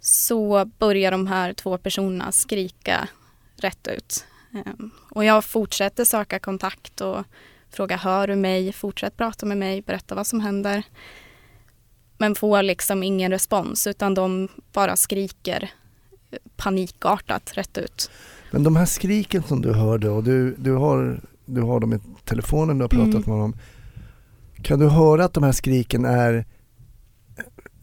så 0.00 0.64
börjar 0.78 1.10
de 1.10 1.26
här 1.26 1.52
två 1.52 1.78
personerna 1.78 2.32
skrika 2.32 3.08
rätt 3.56 3.88
ut. 3.88 4.24
Ehm, 4.52 4.90
och 5.10 5.24
jag 5.24 5.44
fortsätter 5.44 6.04
söka 6.04 6.38
kontakt 6.38 7.00
och 7.00 7.24
fråga 7.74 7.96
hör 7.96 8.26
du 8.26 8.36
mig, 8.36 8.72
fortsätt 8.72 9.16
prata 9.16 9.46
med 9.46 9.58
mig, 9.58 9.82
berätta 9.82 10.14
vad 10.14 10.26
som 10.26 10.40
händer. 10.40 10.82
Men 12.18 12.34
får 12.34 12.62
liksom 12.62 13.02
ingen 13.02 13.30
respons 13.30 13.86
utan 13.86 14.14
de 14.14 14.48
bara 14.72 14.96
skriker 14.96 15.70
eh, 16.30 16.38
panikartat 16.56 17.50
rätt 17.54 17.78
ut. 17.78 18.10
Men 18.50 18.62
de 18.62 18.76
här 18.76 18.86
skriken 18.86 19.42
som 19.42 19.62
du 19.62 19.72
hörde 19.72 20.08
och 20.10 20.24
du, 20.24 20.54
du, 20.58 20.72
har, 20.72 21.20
du 21.44 21.60
har 21.62 21.80
dem 21.80 21.92
i 21.92 21.98
telefonen, 22.24 22.78
du 22.78 22.84
har 22.84 22.88
pratat 22.88 23.06
Mm. 23.14 23.20
med 23.26 23.34
honom. 23.34 23.56
Kan 24.62 24.78
du 24.78 24.88
höra 24.88 25.24
att 25.24 25.32
de 25.32 25.42
här 25.42 25.52
skriken 25.52 26.04
är, 26.04 26.44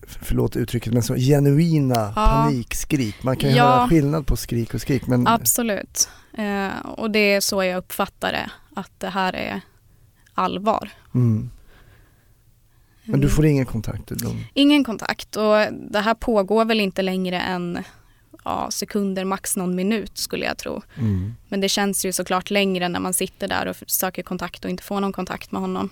förlåt 0.08 0.56
uttrycket, 0.56 0.94
men 0.94 1.04
så 1.04 1.16
genuina 1.16 1.96
Ja. 1.96 2.12
panikskrik? 2.16 3.24
Man 3.24 3.38
kan 3.38 3.50
ju 3.50 3.56
Ja. 3.56 3.64
höra 3.66 3.88
skillnad 3.90 4.28
på 4.28 4.38
skrik 4.38 4.74
och 4.74 4.82
skrik. 4.82 5.08
Men, 5.08 5.28
Absolut. 5.28 6.10
Eh, 6.38 6.86
och 6.86 7.12
det 7.12 7.20
är 7.34 7.42
så 7.42 7.64
jag 7.64 7.78
uppfattar 7.78 8.32
det, 8.32 8.52
att 8.76 8.92
det 8.98 9.10
här 9.10 9.36
är 9.36 9.62
allvar. 10.42 10.90
mm. 11.14 11.50
men 13.04 13.20
du 13.20 13.28
Mm. 13.28 13.36
får 13.36 13.46
ingen 13.46 13.66
kontakt? 13.66 14.12
Ingen 14.54 14.84
kontakt 14.84 15.36
och 15.36 15.56
det 15.92 16.00
här 16.00 16.14
pågår 16.14 16.66
väl 16.66 16.80
inte 16.80 17.02
längre 17.02 17.40
än 17.42 17.84
ja, 18.44 18.72
sekunder, 18.72 19.26
max 19.26 19.58
någon 19.58 19.76
minut 19.76 20.18
skulle 20.18 20.46
jag 20.46 20.58
tro. 20.58 20.82
mm. 20.98 21.34
Men 21.50 21.62
det 21.62 21.70
känns 21.70 22.06
ju 22.06 22.12
såklart 22.14 22.50
längre 22.50 22.90
när 22.90 23.00
man 23.00 23.14
sitter 23.14 23.48
där 23.48 23.66
och 23.66 23.76
söker 23.88 24.24
kontakt 24.24 24.66
och 24.66 24.72
inte 24.72 24.84
får 24.84 25.00
någon 25.00 25.14
kontakt 25.14 25.52
med 25.52 25.62
honom. 25.62 25.90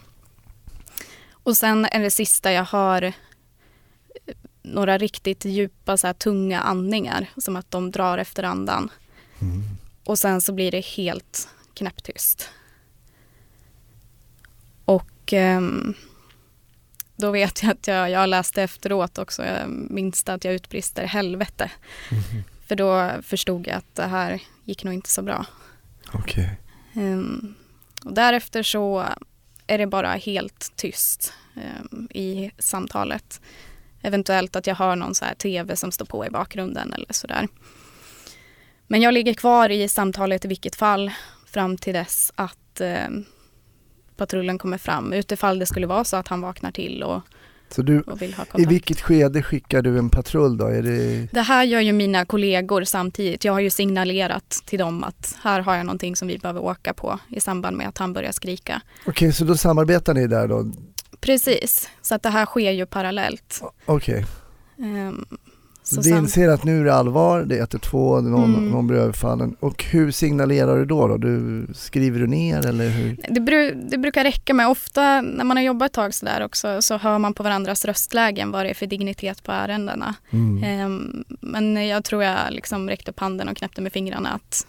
Och 1.32 1.58
sen 1.58 1.86
är 1.86 2.00
det 2.00 2.12
sista 2.12 2.52
jag 2.52 2.66
hör 2.66 3.02
eh, 3.04 3.14
några 4.62 4.98
riktigt 4.98 5.46
djupa 5.46 5.98
så 5.98 6.08
här, 6.08 6.14
tunga 6.14 6.60
andningar 6.62 7.30
som 7.38 7.56
att 7.56 7.72
de 7.72 7.92
drar 7.92 8.18
efter 8.18 8.44
andan. 8.44 8.90
Mm. 9.42 9.64
Och 10.06 10.20
sen 10.20 10.42
så 10.42 10.54
blir 10.54 10.72
det 10.72 10.86
helt 10.86 11.50
knäpptyst. 11.74 12.50
Och 15.30 15.34
ehm, 15.34 15.94
då 17.16 17.32
vet 17.32 17.64
jag 17.64 17.72
att 17.72 17.88
jag, 17.88 18.10
jag 18.10 18.30
läste 18.30 18.64
efteråt 18.64 19.18
också, 19.18 19.46
jag 19.46 19.70
minns 19.70 20.30
att 20.30 20.44
jag 20.44 20.54
utbrister 20.54 21.06
helvete. 21.06 21.72
Mhm. 22.12 22.44
För 22.68 22.76
då 22.76 23.12
förstod 23.22 23.68
jag 23.68 23.76
att 23.76 23.96
det 23.96 24.08
här 24.08 24.42
gick 24.66 24.84
nog 24.84 24.94
inte 24.94 25.10
så 25.10 25.22
bra. 25.22 25.46
Okej. 26.14 26.60
Ehm, 26.94 27.56
och 28.06 28.14
därefter 28.14 28.64
så 28.64 29.06
är 29.68 29.78
det 29.78 29.88
bara 29.88 30.14
helt 30.14 30.72
tyst 30.76 31.34
ehm, 31.56 32.08
i 32.14 32.52
samtalet. 32.58 33.42
Eventuellt 34.02 34.56
att 34.56 34.68
jag 34.68 34.76
hör 34.76 34.96
någon 34.96 35.16
så 35.16 35.26
här 35.26 35.36
tv 35.36 35.76
som 35.76 35.92
står 35.92 36.06
på 36.06 36.26
i 36.26 36.30
bakgrunden 36.30 36.94
eller 36.94 37.14
sådär. 37.14 37.48
Men 38.88 39.02
jag 39.02 39.14
ligger 39.14 39.34
kvar 39.34 39.70
i 39.70 39.90
samtalet 39.90 40.46
i 40.46 40.48
vilket 40.48 40.76
fall 40.76 41.12
fram 41.46 41.78
till 41.78 41.94
dess 41.94 42.32
att 42.36 42.82
ehm, 42.82 43.26
patrullen 44.20 44.58
kommer 44.58 44.78
fram. 44.78 45.14
Utifall 45.14 45.60
det 45.60 45.66
skulle 45.66 45.88
vara 45.88 46.04
så 46.04 46.18
att 46.18 46.28
han 46.28 46.42
vaknar 46.42 46.72
till 46.72 47.04
och, 47.04 47.22
Så 47.70 47.82
du, 47.82 48.02
och 48.02 48.22
vill 48.22 48.34
ha 48.34 48.44
i 48.44 48.48
kontakt. 48.48 48.72
vilket 48.72 49.02
skede 49.02 49.44
skickar 49.44 49.82
du 49.82 49.98
en 49.98 50.10
patrull 50.10 50.58
då? 50.58 50.66
Är 50.68 50.82
det... 50.84 51.28
Det 51.32 51.42
här 51.42 51.64
gör 51.64 51.80
ju 51.82 51.94
mina 51.94 52.26
kollegor 52.26 52.84
samtidigt. 52.84 53.44
Jag 53.46 53.54
har 53.54 53.60
ju 53.60 53.70
signalerat 53.70 54.50
till 54.66 54.80
dem 54.80 55.04
att 55.04 55.36
här 55.44 55.60
har 55.62 55.76
jag 55.76 55.86
någonting 55.86 56.16
som 56.16 56.28
vi 56.28 56.38
behöver 56.38 56.62
åka 56.64 56.94
på 56.94 57.20
i 57.30 57.40
samband 57.40 57.78
med 57.78 57.88
att 57.88 57.98
han 57.98 58.14
börjar 58.14 58.32
skrika. 58.32 58.82
Okej, 59.08 59.34
så 59.34 59.44
då 59.44 59.58
samarbetar 59.58 60.14
ni 60.14 60.28
där 60.28 60.48
då? 60.48 60.72
Precis, 61.22 61.90
så 62.02 62.16
att 62.16 62.24
det 62.24 62.30
här 62.30 62.46
sker 62.46 62.72
ju 62.72 62.86
parallellt. 62.86 63.62
Okej, 63.86 64.26
Ehm, 64.80 65.26
så 65.96 66.02
du 66.02 66.10
inser 66.10 66.50
att 66.50 66.64
nu 66.64 66.82
är 66.82 66.86
det 66.86 66.94
allvar, 66.94 67.42
det 67.44 67.56
är 67.56 67.60
112, 67.60 68.30
någon, 68.30 68.54
Mm. 68.56 68.70
någon 68.70 68.88
blir 68.88 68.98
överfallen. 68.98 69.56
Och 69.60 69.84
hur 69.84 70.12
signalerar 70.12 70.78
du 70.78 70.86
då? 70.86 71.08
då? 71.08 71.18
Du, 71.18 71.68
skriver 71.74 72.20
du 72.20 72.28
ner 72.28 72.66
eller 72.68 72.90
hur? 72.90 73.18
det, 73.30 73.40
bru- 73.40 73.88
det 73.90 73.98
brukar 73.98 74.24
räcka 74.24 74.54
med, 74.54 74.68
ofta 74.68 75.22
när 75.22 75.44
man 75.44 75.58
har 75.58 75.64
jobbat 75.64 75.86
ett 75.86 75.94
tag 75.94 76.14
sådär 76.14 76.44
också 76.46 76.82
så 76.82 76.98
hör 76.98 77.20
man 77.20 77.34
på 77.34 77.44
varandras 77.44 77.86
röstlägen 77.86 78.52
vad 78.52 78.66
det 78.66 78.70
är 78.70 78.74
för 78.74 78.86
dignitet 78.86 79.44
på 79.44 79.52
ärendena. 79.52 80.16
Mm. 80.30 80.64
Ehm, 80.64 81.24
men 81.42 81.88
jag 81.88 82.04
tror 82.04 82.24
jag 82.24 82.38
liksom 82.50 82.90
räckte 82.90 83.12
upp 83.12 83.20
handen 83.20 83.50
och 83.50 83.58
knäppte 83.58 83.82
med 83.82 83.94
fingrarna 83.94 84.30
att 84.30 84.68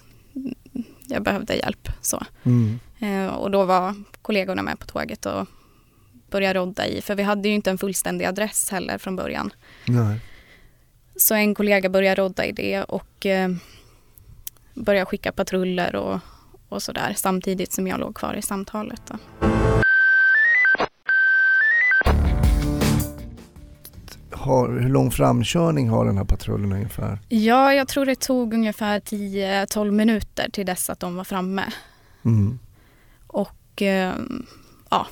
jag 1.06 1.22
behövde 1.22 1.54
hjälp. 1.54 1.88
Så. 2.00 2.22
Mm. 2.42 2.78
Eh, 3.00 3.34
och 3.34 3.50
då 3.50 3.64
var 3.64 3.94
kollegorna 4.22 4.62
med 4.62 4.78
på 4.78 4.86
tåget 4.86 5.26
och 5.26 5.46
började 6.30 6.58
rodda 6.58 6.86
i, 6.86 7.02
för 7.02 7.14
vi 7.14 7.22
hade 7.22 7.48
ju 7.48 7.54
inte 7.54 7.70
en 7.70 7.78
fullständig 7.78 8.24
adress 8.24 8.70
heller 8.70 8.98
från 8.98 9.16
början. 9.16 9.50
Nej. 9.86 10.20
Så 11.16 11.34
en 11.34 11.54
kollega 11.54 11.88
började 11.88 12.22
rodda 12.22 12.44
i 12.46 12.52
det 12.52 12.82
och 12.82 13.26
eh, 13.26 13.50
började 14.74 15.06
skicka 15.06 15.32
patruller 15.32 15.96
och, 15.96 16.20
och 16.68 16.82
sådär 16.82 17.12
samtidigt 17.16 17.72
som 17.72 17.86
jag 17.86 18.00
låg 18.00 18.16
kvar 18.16 18.34
i 18.34 18.42
samtalet. 18.42 19.02
Då. 19.06 19.16
Har, 24.32 24.68
hur 24.80 24.88
lång 24.88 25.10
framkörning 25.10 25.88
har 25.88 26.06
den 26.06 26.16
här 26.16 26.24
patrullen 26.24 26.72
ungefär? 26.72 27.18
Ja, 27.28 27.74
jag 27.74 27.88
tror 27.88 28.06
det 28.06 28.20
tog 28.20 28.54
ungefär 28.54 29.00
10-12 29.00 29.90
minuter 29.90 30.50
till 30.52 30.66
dess 30.66 30.90
att 30.90 31.00
de 31.00 31.16
var 31.16 31.24
framme. 31.24 31.64
Mm. 32.24 32.58
Och 33.26 33.82
eh, 33.82 34.14
ja, 34.90 35.06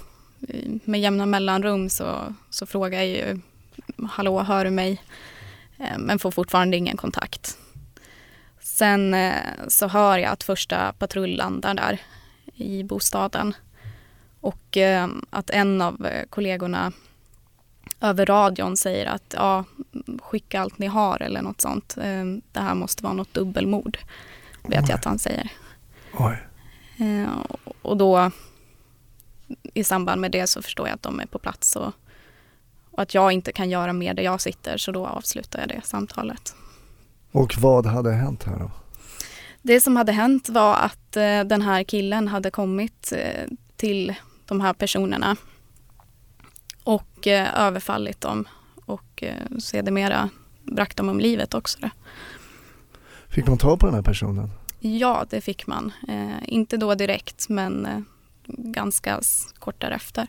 med 0.85 1.00
jämna 1.00 1.26
mellanrum 1.26 1.88
så, 1.88 2.35
så 2.50 2.67
frågar 2.67 2.99
jag 2.99 3.07
ju 3.07 3.40
Hallå, 4.11 4.40
hör 4.40 4.64
du 4.64 4.71
mig? 4.71 5.02
Eh, 5.78 5.99
men 5.99 6.18
får 6.18 6.30
fortfarande 6.30 6.76
ingen 6.76 6.97
kontakt. 6.97 7.58
Sen 8.61 9.14
eh, 9.14 9.42
så 9.68 9.88
hör 9.88 10.18
jag 10.18 10.32
att 10.32 10.42
första 10.42 10.92
patrull 10.92 11.37
landar 11.37 11.75
där 11.75 12.00
i 12.54 12.82
bostaden. 12.82 13.54
Och 14.40 14.76
eh, 14.76 15.08
att 15.30 15.50
en 15.50 15.82
av 15.82 16.08
kollegorna 16.30 16.92
över 18.00 18.26
radion 18.26 18.76
säger 18.76 19.06
att 19.06 19.35
ja, 19.37 19.64
skicka 20.23 20.61
allt 20.61 20.78
ni 20.78 20.87
har 20.87 21.23
eller 21.23 21.42
något 21.42 21.61
sånt. 21.61 21.94
Det 22.52 22.61
här 22.61 22.75
måste 22.75 23.04
vara 23.04 23.14
något 23.14 23.35
dubbelmord. 23.35 23.99
Vet 24.62 24.88
jag 24.88 24.99
att 24.99 25.04
han 25.04 25.18
säger. 25.18 25.52
Oj. 26.12 26.37
Och 27.83 27.96
då 27.96 28.31
i 29.74 29.85
samband 29.85 30.20
med 30.20 30.31
det 30.31 30.46
så 30.46 30.62
förstår 30.62 30.88
jag 30.88 30.94
att 30.94 31.03
de 31.03 31.20
är 31.20 31.26
på 31.26 31.38
plats 31.38 31.76
och, 31.76 31.92
och 32.98 33.02
att 33.02 33.14
jag 33.14 33.32
inte 33.32 33.52
kan 33.52 33.70
göra 33.70 33.92
mer 33.92 34.14
där 34.14 34.22
jag 34.22 34.40
sitter 34.40 34.76
så 34.76 34.92
då 34.92 35.06
avslutar 35.06 35.61
jag 35.61 35.68
det 35.68 35.80
samtalet. 35.84 36.54
Och 37.32 37.54
vad 37.58 37.87
hade 37.87 38.12
hänt 38.12 38.44
här 38.44 38.58
då? 38.58 38.70
Det 39.62 39.80
som 39.80 39.96
hade 39.96 40.12
hänt 40.12 40.48
var 40.48 40.74
att 40.74 41.16
eh, 41.16 41.40
den 41.44 41.62
här 41.62 41.82
killen 41.82 42.28
hade 42.28 42.50
kommit 42.50 43.12
eh, 43.16 43.46
till 43.76 44.14
de 44.46 44.61
här 44.61 44.72
personerna 44.72 45.37
och 46.84 47.26
eh, 47.26 47.61
överfallit 47.61 48.20
dem 48.20 48.48
och 48.84 49.22
eh, 49.22 49.58
sedermera 49.58 50.28
bragt 50.62 50.96
dem 50.96 51.08
om 51.08 51.20
livet 51.20 51.54
också. 51.54 51.78
Då. 51.80 51.90
Fick 53.28 53.46
man 53.46 53.58
tag 53.58 53.80
på 53.80 53.87
den 53.87 53.94
här 53.94 54.02
personen? 54.02 54.50
Ja, 54.78 55.26
det 55.30 55.40
fick 55.40 55.66
man. 55.66 55.92
Eh, 56.08 56.37
inte 56.42 56.76
då 56.76 56.94
direkt 56.94 57.48
men 57.48 57.87
eh, 57.87 58.00
ganska 58.46 59.20
kort 59.58 59.80
därefter. 59.80 60.28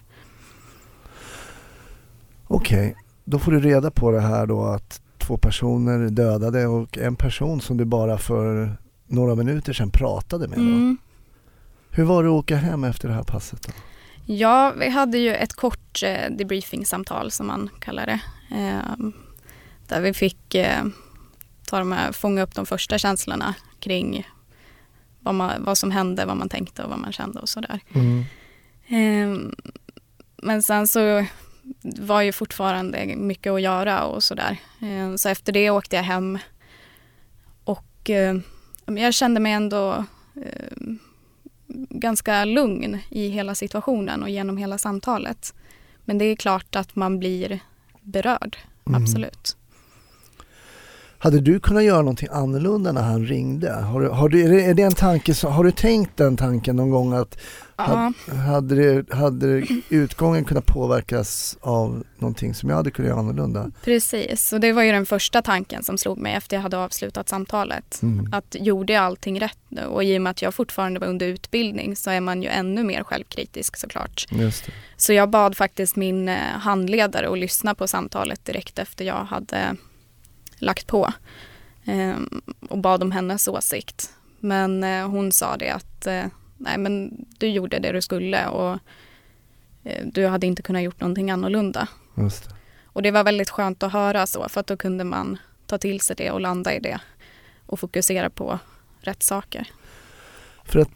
Okej, 2.52 2.96
då 3.26 3.40
får 3.40 3.52
du 3.52 3.60
reda 3.60 3.92
på 3.92 4.12
det 4.12 4.20
här 4.20 4.46
då 4.46 4.66
att 4.66 5.02
två 5.18 5.38
personer 5.38 6.00
är 6.00 6.10
dödade 6.10 6.68
och 6.68 6.98
en 6.98 7.16
person 7.16 7.62
som 7.62 7.78
du 7.78 7.86
bara 7.86 8.18
för 8.18 8.78
några 9.08 9.36
minuter 9.36 9.74
sedan 9.74 9.90
pratade 9.90 10.48
med. 10.48 10.58
Mm. 10.58 10.98
Hur 11.90 12.04
var 12.04 12.24
det 12.24 12.30
att 12.30 12.34
åka 12.34 12.56
hem 12.56 12.84
efter 12.84 13.08
det 13.08 13.14
här 13.14 13.24
passet? 13.24 13.68
Då? 13.68 13.74
Ja, 14.26 14.74
vi 14.80 14.90
hade 14.90 15.18
ju 15.18 15.36
ett 15.36 15.54
kort 15.54 16.04
eh, 16.04 16.32
debriefing-samtal 16.32 17.32
som 17.32 17.48
man 17.48 17.70
kallar 17.80 18.06
det. 18.06 18.20
Eh, 18.56 19.08
där 19.88 20.02
vi 20.02 20.14
fick 20.14 20.56
eh, 20.56 20.86
ta 21.68 21.80
de 21.80 21.92
här, 21.92 22.12
fånga 22.12 22.42
upp 22.42 22.56
de 22.56 22.66
första 22.66 22.98
känslorna 22.98 23.56
kring 23.80 24.28
vad, 25.20 25.36
man, 25.36 25.64
vad 25.64 25.78
som 25.78 25.92
hände, 25.92 26.26
vad 26.26 26.38
man 26.38 26.50
tänkte 26.50 26.84
och 26.84 26.90
vad 26.90 27.00
man 27.00 27.12
kände 27.12 27.40
och 27.40 27.50
sådär. 27.50 27.80
Mm. 27.94 28.26
Eh, 28.88 29.52
men 30.38 30.64
sen 30.64 30.88
så 30.88 31.26
var 31.82 32.22
ju 32.22 32.32
fortfarande 32.32 33.16
mycket 33.16 33.52
att 33.54 33.62
göra 33.62 34.04
och 34.06 34.24
sådär. 34.24 34.58
Eh, 34.82 35.16
så 35.16 35.30
efter 35.30 35.52
det 35.54 35.70
åkte 35.70 35.96
jag 35.96 36.04
hem 36.04 36.38
och 37.64 38.10
eh, 38.10 38.36
jag 38.86 39.14
kände 39.14 39.40
mig 39.40 39.52
ändå 39.52 40.06
eh, 40.36 40.78
ganska 41.90 42.46
lugn 42.46 42.98
i 43.10 43.28
hela 43.30 43.56
situationen 43.56 44.24
och 44.24 44.30
genom 44.30 44.58
hela 44.58 44.78
samtalet. 44.78 45.54
Men 46.06 46.18
det 46.18 46.26
är 46.26 46.36
klart 46.36 46.76
att 46.76 46.96
man 46.96 47.20
blir 47.20 47.60
berörd, 48.02 48.58
Mm. 48.88 49.02
absolut. 49.04 49.58
Hade 51.22 51.40
du 51.40 51.60
kunnat 51.60 51.84
göra 51.84 51.98
någonting 52.02 52.30
annorlunda 52.32 52.92
när 52.92 53.02
han 53.02 53.26
ringde? 53.26 53.72
Har, 53.74 54.02
du- 54.02 54.10
har, 54.10 54.30
du, 54.30 54.44
är, 54.46 54.50
det, 54.50 54.66
är 54.66 54.74
det 54.74 54.84
en 54.84 54.96
tanke 54.96 55.34
som, 55.34 55.54
har 55.54 55.64
du 55.64 55.72
tänkt 55.72 56.18
den 56.18 56.38
tanken 56.38 56.76
någon 56.76 56.90
gång 56.90 57.14
att 57.14 57.38
Ja, 57.78 58.14
hade, 58.48 58.76
det, 58.76 59.14
hade 59.16 59.64
utgången 59.90 60.44
kunnat 60.46 60.66
påverkas 60.66 61.58
av 61.62 62.04
någonting 62.18 62.54
som 62.54 62.70
jag 62.70 62.76
hade 62.76 62.92
kunnat 62.92 63.10
göra 63.10 63.20
annorlunda? 63.20 63.72
precis. 63.84 64.54
Och 64.54 64.60
det 64.60 64.72
var 64.74 64.84
ju 64.84 64.92
den 64.92 65.06
första 65.06 65.42
tanken 65.42 65.84
som 65.84 65.98
slog 65.98 66.18
mig 66.18 66.34
efter 66.36 66.58
jag 66.58 66.62
hade 66.62 66.78
avslutat 66.78 67.30
samtalet. 67.30 68.00
Mm. 68.02 68.34
Att 68.34 68.56
gjorde 68.60 68.94
jag 68.94 69.04
allting 69.04 69.40
rätt 69.42 69.58
nu? 69.70 69.86
Och 69.86 70.04
i 70.04 70.18
och 70.18 70.22
med 70.22 70.32
att 70.32 70.42
jag 70.42 70.54
fortfarande 70.54 71.00
var 71.00 71.08
under 71.08 71.28
utbildning 71.28 71.96
så 71.96 72.10
är 72.10 72.22
man 72.22 72.44
ju 72.44 72.50
ännu 72.50 72.84
mer 72.84 73.04
självkritisk 73.04 73.78
såklart. 73.78 74.26
Just 74.32 74.66
det. 74.66 74.72
Så 74.98 75.14
jag 75.14 75.30
bad 75.30 75.58
faktiskt 75.58 75.96
min 75.96 76.30
eh, 76.30 76.36
handledare 76.60 77.30
att 77.32 77.38
lyssna 77.40 77.76
på 77.76 77.88
samtalet 77.88 78.46
direkt 78.46 78.80
efter 78.80 79.06
jag 79.06 79.24
hade 79.24 79.76
lagt 80.60 80.88
på. 80.88 81.14
Ehm, 81.86 82.42
och 82.70 82.78
bad 82.78 83.04
om 83.04 83.12
hennes 83.12 83.48
åsikt. 83.48 84.14
Men 84.40 84.84
eh, 84.84 85.10
hon 85.10 85.32
sa 85.32 85.58
det 85.58 85.70
att 85.70 86.08
eh, 86.08 86.26
nej 86.58 86.78
men 86.78 87.26
du 87.38 87.48
gjorde 87.48 87.80
det 87.80 87.92
du 87.92 88.02
skulle 88.02 88.48
och 88.48 88.80
eh, 89.84 90.06
du 90.06 90.28
hade 90.28 90.48
inte 90.48 90.62
kunnat 90.62 90.82
gjort 90.82 91.02
någonting 91.02 91.32
annorlunda. 91.32 91.88
Just 92.18 92.50
det. 92.50 92.56
Och 92.86 93.02
det 93.02 93.12
var 93.12 93.24
väldigt 93.24 93.50
skönt 93.50 93.84
att 93.84 93.94
höra 93.94 94.28
så 94.28 94.50
för 94.50 94.60
att 94.60 94.68
då 94.68 94.78
kunde 94.78 95.04
man 95.04 95.38
ta 95.66 95.78
till 95.78 96.02
sig 96.02 96.16
det 96.16 96.32
och 96.32 96.42
landa 96.42 96.74
i 96.74 96.80
det 96.80 97.00
och 97.66 97.80
fokusera 97.80 98.30
på 98.30 98.60
rätt 99.02 99.24
saker. 99.24 99.68
För 100.66 100.80
att 100.80 100.90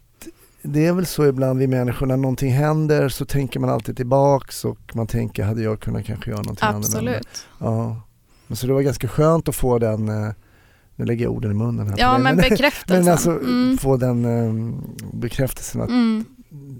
det 0.61 0.85
är 0.85 0.93
väl 0.93 1.05
så 1.05 1.25
ibland 1.25 1.59
vi 1.59 1.67
människor, 1.67 2.05
när 2.05 2.17
någonting 2.17 2.51
händer 2.51 3.09
så 3.09 3.25
tänker 3.25 3.59
man 3.59 3.69
alltid 3.69 3.97
tillbaks 3.97 4.65
och 4.65 4.95
man 4.95 5.07
tänker, 5.07 5.43
hade 5.43 5.63
jag 5.63 5.79
kunnat 5.79 6.05
kanske 6.05 6.29
göra 6.29 6.41
någonting 6.41 6.67
annorlunda? 6.67 6.97
Absolut. 6.97 7.47
Ja. 7.59 8.01
Men 8.47 8.57
så 8.57 8.67
det 8.67 8.73
var 8.73 8.81
ganska 8.81 9.07
skönt 9.07 9.49
att 9.49 9.55
få 9.55 9.79
den, 9.79 10.09
eh, 10.09 10.31
nu 10.95 11.05
lägger 11.05 11.25
jag 11.25 11.33
orden 11.33 11.51
i 11.51 11.53
munnen 11.53 11.87
här 11.87 11.95
Ja 11.97 12.17
men 12.17 12.37
bekräftelsen. 12.37 13.03
men 13.03 13.11
alltså 13.11 13.31
mm. 13.31 13.77
få 13.77 13.97
den 13.97 14.25
eh, 14.25 14.73
bekräftelsen 15.13 15.81
att 15.81 15.89
Mm. 15.89 16.25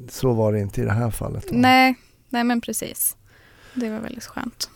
så 0.10 0.34
var 0.34 0.54
det 0.54 0.60
inte 0.60 0.82
i 0.82 0.84
det 0.86 0.91
här 0.93 1.12
fallet. 1.12 1.45
då. 1.47 1.56
Nej, 1.58 1.95
nej 2.30 2.43
men 2.43 2.62
precis. 2.62 3.15
Det 3.73 3.89
var 3.89 3.99
väldigt 3.99 4.26
skönt. 4.26 4.69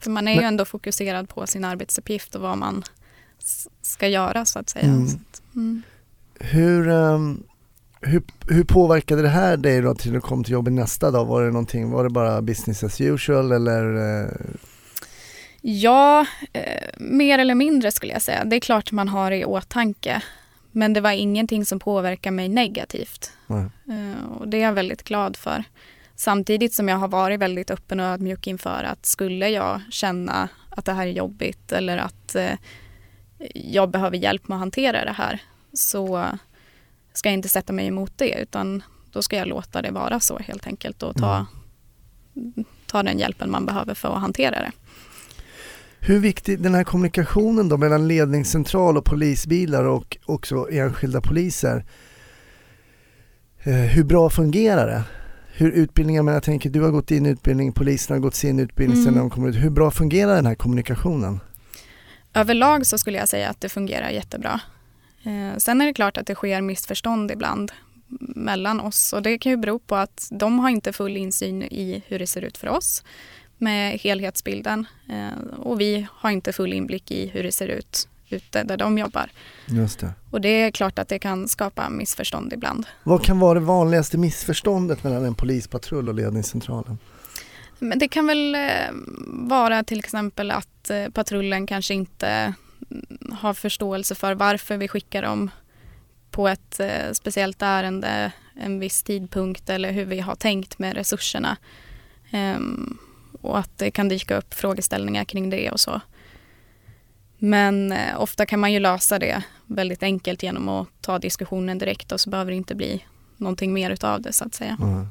För 0.00 0.10
man 0.10 0.28
är 0.28 0.34
ju 0.34 0.42
ändå 0.42 0.64
fokuserad 0.64 1.28
på 1.28 1.46
sin 1.46 1.64
arbetsuppgift 1.64 2.34
och 2.34 2.40
vad 2.42 2.58
man 2.58 2.82
ska 3.82 4.08
göra 4.08 4.44
så 4.44 4.58
att 4.58 4.68
säga. 4.68 4.84
Mm. 4.84 5.08
Så 5.08 5.16
att, 5.16 5.42
mm. 5.54 5.82
Hur, 6.40 6.88
ehm, 6.88 7.42
hur, 8.00 8.22
hur 8.48 8.64
påverkade 8.64 9.22
det 9.22 9.28
här 9.28 9.56
dig 9.56 9.80
då 9.80 9.94
till 9.94 10.12
du 10.12 10.20
kom 10.20 10.44
till 10.44 10.52
jobbet 10.52 10.72
nästa 10.72 11.10
dag? 11.10 11.24
Var 11.24 11.42
det 11.42 11.50
någonting, 11.50 11.90
var 11.90 12.04
det 12.04 12.10
bara 12.10 12.42
business 12.42 12.84
as 12.84 13.00
usual 13.00 13.52
eller? 13.52 13.94
eh, 14.22 14.30
Ja, 15.68 16.26
eh, 16.52 16.88
mer 16.96 17.38
eller 17.38 17.54
mindre 17.54 17.92
skulle 17.92 18.12
jag 18.12 18.22
säga. 18.22 18.44
Det 18.44 18.56
är 18.56 18.60
klart 18.60 18.92
man 18.92 19.08
har 19.08 19.30
i 19.32 19.44
åtanke. 19.44 20.22
Men 20.72 20.92
det 20.92 21.00
var 21.00 21.10
ingenting 21.10 21.66
som 21.66 21.78
påverkar 21.78 22.30
mig 22.30 22.48
negativt. 22.48 23.32
Eh, 23.88 24.32
och 24.38 24.48
det 24.48 24.56
är 24.56 24.62
jag 24.62 24.72
väldigt 24.72 25.02
glad 25.02 25.36
för. 25.36 25.64
Samtidigt 26.16 26.74
som 26.74 26.88
jag 26.88 26.96
har 26.96 27.08
varit 27.08 27.40
väldigt 27.40 27.70
öppen 27.70 28.00
och 28.00 28.06
ödmjuk 28.06 28.46
inför 28.46 28.84
att 28.84 29.06
skulle 29.06 29.48
jag 29.48 29.80
känna 29.90 30.48
att 30.70 30.84
det 30.84 30.92
här 30.92 31.06
är 31.06 31.10
jobbigt 31.10 31.72
eller 31.72 31.98
att 31.98 32.34
eh, 32.34 32.58
jag 33.54 33.90
behöver 33.90 34.16
hjälp 34.16 34.48
med 34.48 34.56
att 34.56 34.60
hantera 34.60 35.04
det 35.04 35.12
här 35.12 35.42
så 35.72 36.26
ska 37.12 37.28
jag 37.28 37.34
inte 37.34 37.48
sätta 37.48 37.72
mig 37.72 37.86
emot 37.86 38.12
det 38.16 38.40
utan 38.40 38.82
då 39.12 39.22
ska 39.22 39.36
jag 39.36 39.48
låta 39.48 39.82
det 39.82 39.90
vara 39.90 40.20
så 40.20 40.38
helt 40.38 40.66
enkelt 40.66 41.02
och 41.02 41.16
ta, 41.16 41.46
ta 42.86 43.02
den 43.02 43.18
hjälpen 43.18 43.50
man 43.50 43.66
behöver 43.66 43.94
för 43.94 44.14
att 44.14 44.20
hantera 44.20 44.60
det. 44.60 44.72
Hur 46.08 46.18
viktig 46.18 46.62
den 46.62 46.74
här 46.74 46.84
kommunikationen 46.84 47.68
då 47.68 47.76
mellan 47.76 48.08
ledningscentral 48.08 48.96
och 48.96 49.04
polisbilar 49.04 49.84
och 49.84 50.16
också 50.26 50.68
enskilda 50.70 51.20
poliser. 51.20 51.84
Eh, 53.62 53.72
hur 53.74 54.04
bra 54.04 54.30
fungerar 54.30 54.86
det? 54.86 55.02
Hur 55.52 55.70
utbildningen, 55.72 56.24
men 56.24 56.34
jag 56.34 56.42
tänker 56.42 56.70
du 56.70 56.82
har 56.82 56.90
gått 56.90 57.10
in 57.10 57.26
i 57.26 57.28
utbildning, 57.28 57.72
polisen 57.72 58.14
har 58.14 58.20
gått 58.20 58.34
sin 58.34 58.60
utbildning 58.60 58.96
sen 59.02 59.12
Mm. 59.12 59.18
de 59.18 59.30
kommer 59.30 59.48
ut. 59.48 59.56
Hur 59.56 59.70
bra 59.70 59.90
fungerar 59.90 60.34
den 60.36 60.46
här 60.46 60.54
kommunikationen? 60.54 61.40
Överlag 62.34 62.86
så 62.86 62.98
skulle 62.98 63.18
jag 63.18 63.28
säga 63.28 63.50
att 63.50 63.60
det 63.60 63.68
fungerar 63.68 64.10
jättebra. 64.10 64.60
Eh, 65.24 65.56
sen 65.58 65.80
är 65.80 65.86
det 65.86 65.94
klart 65.94 66.16
att 66.16 66.26
det 66.26 66.34
sker 66.34 66.60
missförstånd 66.60 67.30
ibland 67.30 67.72
mellan 68.36 68.80
oss 68.80 69.12
och 69.12 69.22
det 69.22 69.38
kan 69.38 69.50
ju 69.52 69.56
bero 69.56 69.78
på 69.78 69.96
att 69.96 70.28
de 70.30 70.58
har 70.58 70.70
inte 70.70 70.92
full 70.92 71.16
insyn 71.16 71.62
i 71.62 72.02
hur 72.06 72.18
det 72.18 72.26
ser 72.26 72.42
ut 72.42 72.58
för 72.58 72.68
oss 72.68 73.02
med 73.58 73.98
helhetsbilden 73.98 74.86
eh, 75.08 75.56
och 75.58 75.80
vi 75.80 76.06
har 76.12 76.30
inte 76.30 76.52
full 76.52 76.72
inblick 76.72 77.10
i 77.10 77.26
hur 77.26 77.42
det 77.42 77.52
ser 77.52 77.68
ut 77.68 78.08
ute 78.28 78.62
där 78.62 78.76
de 78.76 78.98
jobbar. 78.98 79.30
Just 79.66 79.98
det. 79.98 80.12
Och 80.30 80.40
det 80.40 80.48
är 80.48 80.70
klart 80.70 80.98
att 80.98 81.08
det 81.08 81.18
kan 81.18 81.48
skapa 81.48 81.88
missförstånd 81.88 82.52
ibland. 82.52 82.86
Vad 83.02 83.24
kan 83.24 83.38
vara 83.38 83.58
det 83.58 83.66
vanligaste 83.66 84.18
missförståndet 84.18 85.04
mellan 85.04 85.24
en 85.24 85.34
polispatrull 85.34 86.08
och 86.08 86.14
ledningscentralen? 86.14 86.98
Men 87.78 87.98
det 87.98 88.08
kan 88.08 88.26
väl 88.26 88.54
eh, 88.54 88.60
vara 89.28 89.84
till 89.84 89.98
exempel 89.98 90.50
att 90.50 90.90
eh, 90.90 91.08
patrullen 91.08 91.66
kanske 91.66 91.94
inte 91.94 92.54
mm, 92.90 93.32
har 93.32 93.54
förståelse 93.54 94.14
för 94.14 94.34
varför 94.34 94.76
vi 94.76 94.88
skickar 94.88 95.22
dem 95.22 95.50
på 96.30 96.48
ett 96.48 96.80
speciellt 97.12 97.62
ärende 97.62 98.32
en 98.54 98.78
viss 98.78 99.02
tidpunkt 99.02 99.70
eller 99.70 99.92
hur 99.92 100.04
vi 100.04 100.20
har 100.20 100.34
tänkt 100.34 100.78
med 100.78 100.94
resurserna. 100.94 101.56
Ehm, 102.30 102.98
och 103.46 103.58
att 103.58 103.78
det 103.78 103.90
kan 103.90 104.08
dyka 104.08 104.36
upp 104.36 104.54
frågeställningar 104.54 105.24
kring 105.24 105.50
det 105.50 105.70
och 105.70 105.80
så. 105.80 106.00
Men 107.38 107.92
eh, 107.92 108.20
ofta 108.20 108.46
kan 108.46 108.60
man 108.60 108.72
ju 108.72 108.80
lösa 108.80 109.18
det 109.18 109.42
väldigt 109.66 110.02
enkelt 110.02 110.42
genom 110.42 110.68
att 110.68 110.88
ta 111.00 111.18
diskussionen 111.18 111.78
direkt 111.78 112.12
och 112.12 112.20
så 112.20 112.30
behöver 112.30 112.50
det 112.50 112.56
inte 112.56 112.74
bli 112.74 113.04
någonting 113.36 113.72
mer 113.72 113.90
utav 113.90 114.20
det 114.22 114.32
så 114.32 114.44
att 114.44 114.54
säga. 114.54 114.76
Ja. 114.80 115.06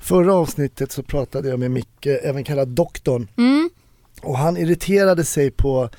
Förra 0.00 0.34
avsnittet 0.34 0.92
så 0.92 1.02
pratade 1.02 1.48
jag 1.48 1.58
med 1.58 1.70
Micke, 1.70 2.06
även 2.06 2.44
kallad 2.44 2.68
doktorn, 2.68 3.28
Mm, 3.36 3.70
och 4.22 4.38
han 4.38 4.56
irriterade 4.56 5.24
sig 5.24 5.50
på 5.50 5.90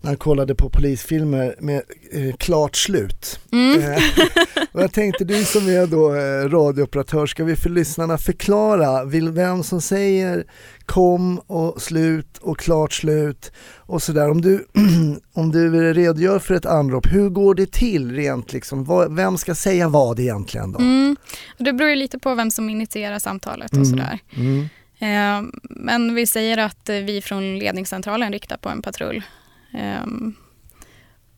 när 0.00 0.10
han 0.10 0.16
kollade 0.16 0.54
på 0.54 0.70
polisfilmer 0.70 1.54
med 1.58 1.82
eh, 2.12 2.36
klart 2.36 2.76
slut. 2.76 3.40
mm. 3.52 3.80
Eh, 3.82 3.98
och 4.72 4.82
jag 4.82 4.92
tänkte 4.92 5.24
du 5.24 5.44
som 5.44 5.68
är 5.68 5.86
då 5.86 6.14
eh, 6.14 6.48
radiooperatör, 6.48 7.26
ska 7.26 7.44
vi 7.44 7.56
för 7.56 7.70
lyssnarna 7.70 8.18
förklara 8.18 9.04
vill 9.04 9.28
vem 9.30 9.62
som 9.62 9.80
säger 9.80 10.44
kom 10.86 11.38
och 11.38 11.82
slut 11.82 12.38
och 12.38 12.58
klart 12.58 12.92
slut 12.92 13.52
och 13.76 14.02
sådär. 14.02 14.30
Om 14.30 14.40
du, 14.40 14.66
om 15.32 15.50
du 15.52 15.92
redogör 15.94 16.38
för 16.38 16.54
ett 16.54 16.66
anrop, 16.66 17.06
hur 17.12 17.28
går 17.28 17.54
det 17.54 17.72
till 17.72 18.12
rent 18.16 18.52
liksom? 18.52 18.84
Vad- 18.84 19.16
Vem 19.16 19.38
ska 19.38 19.54
säga 19.54 19.88
vad 19.88 20.20
egentligen 20.20 20.72
då? 20.72 20.78
Mm. 20.78 21.16
Det 21.58 21.72
beror 21.72 21.90
ju 21.90 21.96
lite 21.96 22.18
på 22.18 22.34
vem 22.34 22.50
som 22.50 22.70
initierar 22.70 23.18
samtalet 23.18 23.70
och 23.70 23.76
Mm. 23.76 23.90
sådär. 23.90 24.18
Mm. 24.36 24.68
Eh, 25.02 25.50
men 25.62 26.14
vi 26.14 26.26
säger 26.26 26.58
att 26.58 26.88
eh, 26.88 26.96
vi 26.96 27.22
från 27.22 27.58
ledningscentralen 27.58 28.32
riktar 28.32 28.56
på 28.56 28.68
en 28.68 28.82
patrull. 28.82 29.22
Eh, 29.74 30.06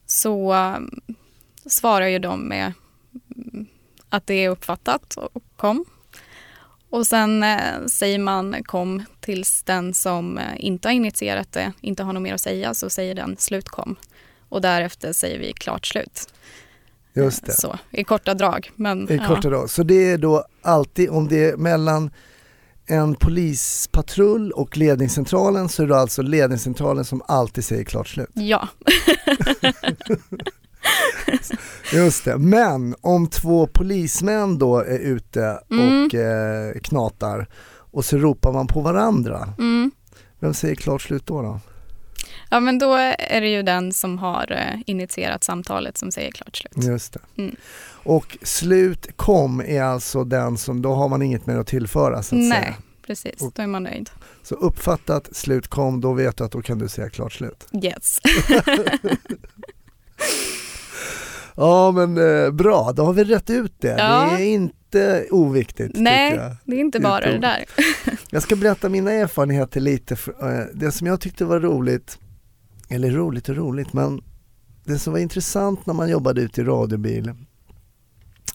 så 0.06 0.54
eh, 0.54 0.78
svarar 1.66 2.06
ju 2.06 2.18
de 2.18 2.40
med 2.40 2.72
mm, 3.36 3.66
att 4.08 4.26
det 4.26 4.34
är 4.34 4.48
uppfattat 4.48 5.16
och 5.16 5.42
kom. 5.56 5.84
Och 6.90 7.06
sen 7.06 7.42
eh, 7.42 7.86
säger 7.86 8.18
man 8.18 8.56
kom 8.64 9.04
tills 9.20 9.62
den 9.62 9.94
som 9.94 10.38
eh, 10.38 10.44
inte 10.56 10.88
har 10.88 10.92
initierat 10.92 11.52
det 11.52 11.72
inte 11.80 12.02
har 12.02 12.12
något 12.12 12.22
mer 12.22 12.34
att 12.34 12.40
säga 12.40 12.74
så 12.74 12.90
säger 12.90 13.14
den 13.14 13.36
slut 13.36 13.68
kom. 13.68 13.96
Och 14.48 14.60
därefter 14.60 15.12
säger 15.12 15.38
vi 15.38 15.52
klart 15.52 15.86
slut. 15.86 16.32
Just 17.14 17.46
det. 17.46 17.52
Så, 17.52 17.78
i 17.90 18.04
korta 18.04 18.34
drag. 18.34 18.70
Men, 18.76 19.10
I 19.10 19.16
ja. 19.16 19.26
korta 19.26 19.48
drag. 19.48 19.70
Så 19.70 19.82
det 19.82 20.10
är 20.10 20.18
då 20.18 20.44
alltid, 20.62 21.10
om 21.10 21.28
det 21.28 21.44
är 21.44 21.56
mellan 21.56 22.10
en 22.86 23.14
polispatrull 23.14 24.52
och 24.52 24.76
ledningscentralen 24.76 25.68
så 25.68 25.82
är 25.82 25.86
det 25.86 25.96
alltså 25.96 26.22
ledningscentralen 26.22 27.04
som 27.04 27.22
alltid 27.28 27.64
säger 27.64 27.84
klart 27.84 28.08
slut. 28.08 28.30
Ja, 28.34 28.68
Just 31.92 32.24
det, 32.24 32.38
men 32.38 32.94
om 33.00 33.26
två 33.26 33.66
polismän 33.66 34.58
då 34.58 34.78
är 34.78 34.98
ute 34.98 35.58
Mm. 35.70 36.06
och 36.06 36.14
eh, 36.14 36.72
knatar 36.82 37.46
och 37.92 38.04
så 38.04 38.16
ropar 38.18 38.52
man 38.52 38.66
på 38.66 38.80
varandra, 38.80 39.54
mm. 39.58 39.90
vem 40.40 40.54
säger 40.54 40.74
klart 40.74 41.02
slut 41.02 41.26
då? 41.26 41.42
då? 41.42 41.60
Ja, 42.50 42.60
men 42.60 42.78
då 42.78 42.94
är 43.18 43.40
det 43.40 43.48
ju 43.48 43.62
den 43.62 43.92
som 43.92 44.18
har 44.18 44.52
eh, 44.52 44.80
initierat 44.86 45.44
samtalet 45.44 45.98
som 45.98 46.12
säger 46.12 46.30
klart 46.30 46.56
slut. 46.56 46.84
Just 46.84 47.12
det. 47.12 47.20
Mm. 47.42 47.56
Och 48.04 48.38
slut 48.42 49.06
kom 49.16 49.60
är 49.60 49.82
alltså 49.82 50.24
den 50.24 50.58
som, 50.58 50.82
då 50.82 50.94
har 50.94 51.08
man 51.08 51.22
inget 51.22 51.46
mer 51.46 51.56
att 51.56 51.66
tillföra 51.66 52.22
så 52.22 52.34
att 52.34 52.40
Nej, 52.40 52.50
säga. 52.62 52.74
precis. 53.06 53.42
Och- 53.42 53.52
Då 53.54 53.62
är 53.62 53.66
man 53.66 53.82
nöjd. 53.82 54.10
Så 54.42 54.54
uppfattat, 54.54 55.36
slut 55.36 55.68
kom, 55.68 56.00
då 56.00 56.12
vet 56.12 56.36
du 56.36 56.44
att 56.44 56.52
då 56.52 56.62
kan 56.62 56.78
du 56.78 56.88
säga 56.88 57.08
klart 57.10 57.32
slut. 57.32 57.66
Yes. 57.84 58.18
Ja 61.56 61.92
men 61.92 62.18
eh, 62.44 62.50
bra, 62.50 62.92
då 62.92 63.04
har 63.04 63.12
vi 63.12 63.24
rätt 63.24 63.50
ut 63.50 63.72
det. 63.80 63.96
Ja. 63.98 64.34
Det 64.36 64.42
är 64.44 64.46
inte 64.54 65.26
oviktigt 65.30 65.90
Nej. 65.94 66.56
Det 66.64 66.76
är 66.76 66.80
inte 66.80 66.98
Det 66.98 67.02
bara 67.02 67.20
det 67.20 67.34
inte 67.34 67.46
där. 67.46 67.64
Jag 68.30 68.42
ska 68.42 68.56
berätta 68.56 68.88
mina 68.88 69.12
erfarenheter 69.12 69.80
lite. 69.80 70.16
För, 70.16 70.60
eh, 70.60 70.66
det 70.74 70.92
som 70.92 71.06
jag 71.06 71.20
tyckte 71.20 71.44
var 71.44 71.60
roligt, 71.60 72.18
eller 72.88 73.10
roligt 73.10 73.48
och 73.48 73.56
roligt, 73.56 73.92
men 73.92 74.22
det 74.84 74.98
som 74.98 75.12
var 75.12 75.20
intressant 75.20 75.86
när 75.86 75.94
man 75.94 76.08
jobbade 76.10 76.40
ute 76.40 76.60
i 76.60 76.64
radiobil 76.64 77.32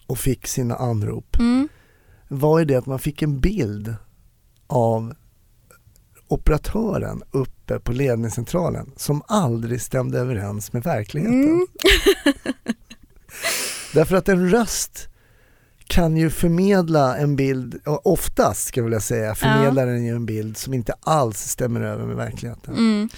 och 0.08 0.20
fick 0.20 0.48
sina 0.48 0.76
anrop 0.76 1.36
Mm. 1.40 1.68
var 2.28 2.60
ju 2.60 2.66
det 2.66 2.76
att 2.76 2.86
man 2.86 3.00
fick 3.00 3.22
en 3.22 3.40
bild 3.40 3.96
av 4.68 5.14
operatören 6.28 7.24
uppe 7.32 7.80
på 7.80 7.92
ledningscentralen 7.92 8.92
som 8.96 9.22
aldrig 9.28 9.82
stämde 9.82 10.20
överens 10.20 10.74
med 10.74 10.84
verkligheten. 10.84 11.44
Mm. 11.44 11.68
Därför 13.94 14.16
att 14.16 14.30
en 14.30 14.50
röst 14.50 15.10
kan 15.88 16.18
ju 16.18 16.30
förmedla 16.30 17.18
en 17.18 17.36
bild, 17.36 17.82
ja, 17.86 18.02
oftast 18.04 18.68
ska 18.68 18.80
jag 18.80 18.86
vilja 18.86 19.00
säga, 19.00 19.36
förmedlar 19.36 19.86
den 19.86 20.06
ju 20.06 20.16
en 20.16 20.26
bild 20.26 20.58
som 20.58 20.74
inte 20.74 20.94
alls 21.02 21.40
stämmer 21.40 21.82
över 21.82 22.06
med 22.06 22.16
verkligheten. 22.16 22.74
Mm. 22.74 23.10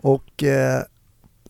Och 0.00 0.42
eh, 0.42 0.82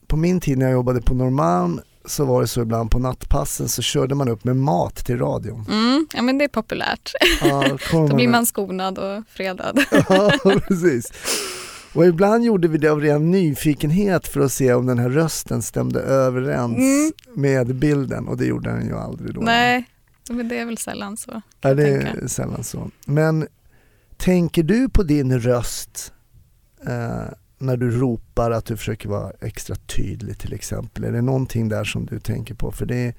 på 0.07 0.17
min 0.17 0.41
tid 0.41 0.59
när 0.59 0.67
jag 0.67 0.73
jobbade 0.73 1.03
på 1.03 1.15
Norrmalm 1.15 1.81
så 2.11 2.25
var 2.25 2.41
det 2.41 2.47
så 2.49 2.63
ibland 2.63 2.91
på 2.91 2.99
nattpassen 2.99 3.69
så 3.69 3.83
körde 3.83 4.15
man 4.15 4.29
upp 4.29 4.45
med 4.45 4.57
mat 4.57 4.97
till 4.97 5.19
radion. 5.19 5.67
Mm. 5.71 6.07
Ja, 6.15 6.23
men 6.23 6.39
det 6.39 6.45
är 6.45 6.49
populärt. 6.49 7.13
Ja, 7.43 7.65
då 7.93 8.09
blir 8.17 8.29
man 8.29 8.47
skonad 8.47 8.99
och 8.99 9.23
fredad. 9.29 9.79
Ja, 10.09 10.33
precis. 10.69 11.13
Och 11.95 12.07
ibland 12.07 12.45
gjorde 12.45 12.69
vi 12.69 12.79
det 12.79 12.89
av 12.89 13.01
ren 13.01 13.31
nyfikenhet 13.31 14.29
för 14.29 14.41
att 14.41 14.53
se 14.53 14.73
om 14.75 14.87
den 14.87 14.99
här 14.99 15.11
rösten 15.11 15.63
stämde 15.63 16.01
överens 16.01 16.77
Mm. 16.77 17.13
med 17.35 17.75
bilden 17.75 18.29
och 18.29 18.37
det 18.37 18.45
gjorde 18.47 18.71
den 18.71 18.87
ju 18.87 18.97
aldrig 18.97 19.35
då. 19.35 19.41
Nej, 19.41 19.85
men 20.31 20.49
det 20.49 20.59
är 20.59 20.65
väl 20.67 20.79
sällan 20.79 21.17
så. 21.17 21.43
Ja, 21.61 21.75
det 21.75 21.89
är 21.89 22.03
tänka. 22.13 22.29
sällan 22.29 22.65
så. 22.65 22.91
Men 23.07 23.47
tänker 24.17 24.63
du 24.63 24.89
på 24.89 25.03
din 25.03 25.41
röst 25.41 26.13
eh, 26.87 27.33
när 27.61 27.77
du 27.77 27.91
ropar 27.91 28.51
att 28.51 28.65
du 28.65 28.77
försöker 28.77 29.09
vara 29.09 29.33
extra 29.41 29.77
tydlig 29.77 30.39
till 30.39 30.53
exempel? 30.53 31.05
Är 31.05 31.13
det 31.13 31.23
någonting 31.23 31.69
där 31.69 31.85
som 31.85 32.07
du 32.07 32.21
tänker 32.21 32.55
på? 32.55 32.73
För 32.73 32.87
det 32.87 32.97
är, 32.97 33.15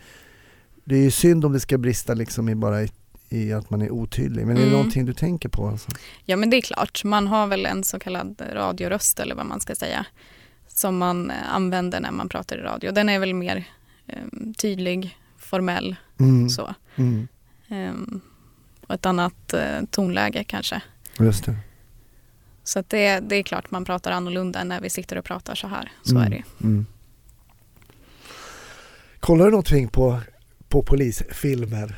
det 0.86 0.96
är 0.96 1.02
ju 1.04 1.12
synd 1.12 1.46
om 1.46 1.54
det 1.54 1.60
ska 1.60 1.78
brista 1.78 2.14
liksom 2.14 2.50
i 2.50 2.56
bara 2.56 2.84
i, 2.84 2.90
i 3.30 3.54
att 3.54 3.70
man 3.70 3.82
är 3.82 3.92
otydlig. 3.92 4.46
Men 4.48 4.56
är 4.58 4.62
det 4.62 4.68
Mm. 4.68 4.78
någonting 4.78 5.06
du 5.06 5.14
tänker 5.14 5.50
på? 5.50 5.68
Alltså? 5.68 5.90
Ja, 6.26 6.36
men 6.36 6.50
det 6.50 6.58
är 6.58 6.62
klart. 6.62 7.04
Man 7.04 7.28
har 7.28 7.48
väl 7.48 7.66
en 7.66 7.84
så 7.84 8.00
kallad 8.00 8.42
radioröst 8.54 9.20
eller 9.20 9.36
vad 9.36 9.46
man 9.46 9.60
ska 9.60 9.76
säga 9.76 10.06
som 10.68 10.98
man 10.98 11.32
eh, 11.32 11.54
använder 11.54 12.00
när 12.00 12.12
man 12.12 12.30
pratar 12.30 12.58
i 12.58 12.62
radio. 12.62 12.92
Den 12.92 13.10
är 13.10 13.20
väl 13.20 13.34
mer 13.34 13.64
eh, 14.08 14.16
tydlig 14.58 15.18
formell 15.38 15.96
Mm. 16.20 16.50
så. 16.50 16.76
Mm. 16.96 17.28
Ehm, 17.68 18.22
och 18.88 18.96
ett 18.96 19.06
annat 19.06 19.54
eh, 19.54 19.82
tonläge 19.92 20.44
kanske. 20.44 20.82
Just 21.20 21.46
det. 21.46 21.56
Så 22.72 22.84
det, 22.88 23.20
det 23.20 23.36
är 23.36 23.44
klart 23.44 23.72
man 23.72 23.86
pratar 23.86 24.12
annorlunda 24.12 24.64
när 24.64 24.82
vi 24.82 24.90
sitter 24.90 25.18
och 25.18 25.26
pratar 25.26 25.56
så 25.56 25.68
här. 25.68 25.92
Så 26.04 26.12
Mm. 26.16 26.24
är 26.24 26.30
det. 26.30 26.44
Mm. 26.64 26.86
Kollar 29.20 29.46
du 29.46 29.52
någonting 29.52 29.88
på, 29.90 30.20
på 30.70 30.84
polisfilmer? 30.84 31.96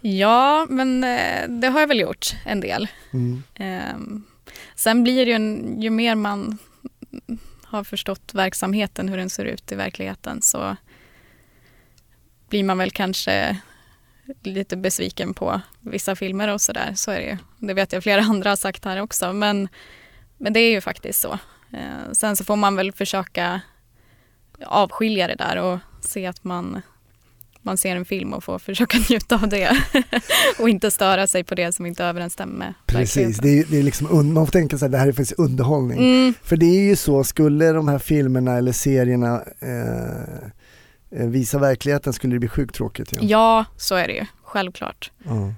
Ja, 0.00 0.66
men 0.70 1.04
eh, 1.04 1.48
det 1.48 1.68
har 1.68 1.80
jag 1.80 1.86
väl 1.88 2.00
gjort 2.00 2.26
en 2.46 2.60
del. 2.60 2.88
Mm. 3.12 3.42
Ehm, 3.54 4.24
sen 4.74 5.02
blir 5.04 5.26
det 5.26 5.30
ju, 5.30 5.36
en, 5.36 5.80
ju 5.80 5.90
mer 5.90 6.14
man 6.14 6.58
har 7.64 7.84
förstått 7.84 8.34
verksamheten, 8.34 9.08
hur 9.08 9.16
den 9.16 9.30
ser 9.30 9.44
ut 9.44 9.72
i 9.72 9.74
verkligheten, 9.74 10.42
så 10.42 10.76
blir 12.48 12.64
man 12.64 12.78
väl 12.78 12.90
kanske 12.90 13.58
lite 14.42 14.76
besviken 14.76 15.34
på 15.34 15.60
vissa 15.80 16.16
filmer 16.16 16.48
och 16.48 16.60
sådär. 16.60 16.92
Så 16.96 17.10
är 17.10 17.20
det 17.20 17.26
ju. 17.26 17.36
Det 17.58 17.74
vet 17.74 17.92
jag 17.92 18.02
flera 18.02 18.20
andra 18.30 18.50
har 18.50 18.56
sagt 18.56 18.84
här 18.84 19.00
också. 19.00 19.32
Men, 19.32 19.68
men 20.42 20.52
det 20.52 20.60
är 20.60 20.70
ju 20.70 20.80
faktiskt 20.80 21.20
så. 21.20 21.32
Eh, 21.72 22.12
sen 22.12 22.36
så 22.36 22.44
får 22.44 22.56
man 22.56 22.76
väl 22.76 22.92
försöka 22.92 23.60
avskilja 24.66 25.26
det 25.26 25.34
där 25.34 25.56
och 25.56 25.78
se 26.00 26.26
att 26.26 26.44
man, 26.44 26.82
man 27.62 27.76
ser 27.76 27.96
en 27.96 28.04
film 28.04 28.32
och 28.32 28.44
får 28.44 28.58
försöka 28.58 28.98
njuta 29.10 29.34
av 29.34 29.48
det. 29.48 29.76
och 30.58 30.68
inte 30.68 30.90
störa 30.90 31.26
sig 31.26 31.44
på 31.44 31.54
det 31.54 31.72
som 31.72 31.86
inte 31.86 32.04
överensstämmer 32.04 32.58
med 32.58 32.74
Precis, 32.86 33.38
det 33.38 33.48
är, 33.58 33.64
det 33.70 33.78
är 33.78 33.82
liksom, 33.82 34.34
man 34.34 34.46
får 34.46 34.52
tänka 34.52 34.78
sig 34.78 34.86
att 34.86 34.92
det 34.92 34.98
här 34.98 35.08
är 35.08 35.12
faktiskt 35.12 35.38
underhållning. 35.38 35.98
Mm, 35.98 36.34
För 36.42 36.56
det 36.56 36.66
är 36.66 36.82
ju 36.82 36.96
så, 36.96 37.24
skulle 37.24 37.72
de 37.72 37.88
här 37.88 37.98
filmerna 37.98 38.56
eller 38.56 38.72
serierna 38.72 39.42
eh, 39.60 41.20
eh, 41.20 41.28
visa 41.28 41.58
verkligheten 41.58 42.12
skulle 42.12 42.34
det 42.34 42.38
bli 42.40 42.48
sjukt 42.48 42.74
tråkigt. 42.74 43.08
Ja. 43.12 43.20
ja, 43.22 43.64
så 43.76 43.94
är 43.94 44.06
det 44.06 44.14
ju. 44.14 44.26
Självklart. 44.42 45.10
Ja. 45.24 45.54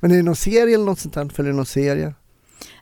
Men 0.00 0.10
är 0.10 0.16
det 0.16 0.22
någon 0.22 0.36
serie 0.36 0.74
eller 0.74 0.84
något 0.84 0.98
sånt 0.98 1.14
där? 1.14 1.28
Följer 1.28 1.52
du 1.52 1.56
någon 1.56 1.66
serie? 1.66 2.14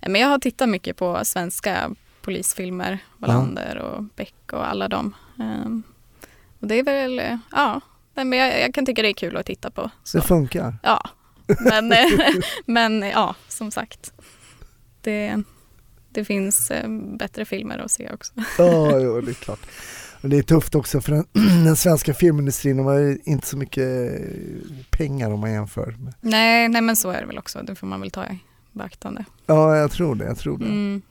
Men 0.07 0.21
jag 0.21 0.29
har 0.29 0.39
tittat 0.39 0.69
mycket 0.69 0.97
på 0.97 1.21
svenska 1.25 1.91
polisfilmer, 2.23 2.99
Wallander 3.19 3.77
och 3.79 4.03
Beck 4.17 4.35
och 4.53 4.69
alla 4.69 4.89
dem. 4.89 5.15
Ehm, 5.41 5.83
och 6.61 6.67
det 6.67 6.75
är 6.79 6.83
väl, 6.85 7.19
eh, 7.19 7.37
ja, 7.53 7.81
men 8.15 8.33
jag, 8.33 8.61
jag 8.61 8.75
kan 8.75 8.87
tycka 8.87 9.03
det 9.03 9.09
är 9.09 9.13
kul 9.13 9.37
att 9.37 9.47
titta 9.47 9.71
på. 9.71 9.91
Så. 10.05 10.19
Det 10.19 10.25
funkar. 10.25 10.77
Ja, 10.83 11.11
men, 11.61 11.93
eh, 11.93 11.99
men 12.67 13.03
eh, 13.03 13.11
ja, 13.11 13.35
som 13.49 13.71
sagt. 13.71 14.13
Det, 15.01 15.43
det 16.11 16.25
finns 16.25 16.73
bättre 17.19 17.45
filmer 17.45 17.79
att 17.79 17.91
se 17.91 18.11
också. 18.13 18.33
Ja, 18.59 18.99
jo, 18.99 19.21
det 19.21 19.31
är 19.31 19.35
klart. 19.35 19.61
Och 20.23 20.29
det 20.29 20.39
är 20.39 20.43
tufft 20.43 20.75
också 20.75 21.01
för 21.01 21.13
den, 21.13 21.27
den 21.65 21.77
svenska 21.77 22.15
filmindustrin, 22.15 22.77
de 22.77 22.87
har 22.87 23.19
inte 23.29 23.47
så 23.47 23.57
mycket 23.57 24.13
pengar 24.91 25.31
om 25.31 25.41
man 25.41 25.53
jämför. 25.53 25.87
med- 25.99 26.15
Nej, 26.21 26.69
nej, 26.69 26.83
men 26.83 26.97
så 26.97 27.11
är 27.11 27.21
det 27.21 27.27
väl 27.27 27.39
också. 27.39 27.63
Det 27.63 27.75
får 27.75 27.87
man 27.87 28.01
väl 28.01 28.11
ta 28.11 28.25
i 28.27 28.39
beaktande. 28.73 29.25
Ja, 29.47 29.77
jag 29.77 29.91
tror 29.91 30.15
det. 30.15 30.25
Jag 30.25 30.39
tror 30.39 30.59
det. 30.59 30.65
Mm. 30.65 31.03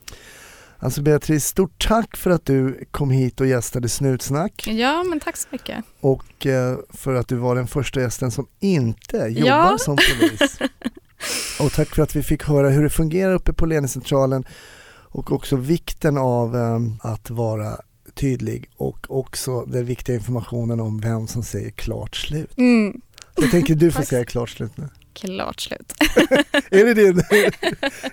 Alltså 0.79 1.01
Beatrice, 1.01 1.45
stort 1.45 1.87
tack 1.87 2.17
för 2.17 2.29
att 2.29 2.45
du 2.45 2.85
kom 2.91 3.09
hit 3.11 3.41
och 3.41 3.47
gästade 3.47 3.89
Snutsnack 3.89 4.67
Ja, 4.67 5.03
men 5.03 5.19
tack 5.19 5.37
så 5.37 5.47
mycket. 5.51 5.85
och 5.99 6.45
eh, 6.45 6.77
för 6.89 7.13
att 7.15 7.27
du 7.27 7.35
var 7.35 7.55
den 7.55 7.67
första 7.67 8.01
gästen 8.01 8.31
som 8.31 8.47
inte 8.59 9.17
jobbar 9.17 9.47
Ja. 9.47 9.77
som 9.79 9.95
polis. 9.97 10.57
Och 11.59 11.71
tack 11.71 11.87
för 11.95 12.03
att 12.03 12.15
vi 12.15 12.23
fick 12.23 12.43
höra 12.43 12.69
hur 12.69 12.83
det 12.83 12.89
fungerar 12.89 13.33
uppe 13.33 13.53
på 13.53 13.65
ledningscentralen 13.65 14.43
och 14.91 15.31
också 15.31 15.55
vikten 15.55 16.17
av 16.17 16.55
eh, 16.55 16.79
att 17.11 17.29
vara 17.29 17.77
tydlig 18.13 18.69
och 18.77 19.05
också 19.19 19.61
den 19.65 19.85
viktiga 19.85 20.15
informationen 20.15 20.79
om 20.79 20.99
vem 20.99 21.27
som 21.27 21.43
säger 21.43 21.69
klart 21.71 22.15
slut. 22.15 22.57
Mm. 22.57 23.01
Jag 23.35 23.51
tänker 23.51 23.75
du 23.75 23.91
får 23.91 24.03
säga 24.03 24.25
klart 24.25 24.49
slut 24.49 24.77
nu. 24.77 24.89
Klart 25.13 25.61
slut. 25.61 25.93
Är 26.71 26.85
det 26.85 26.93
din? 26.93 27.19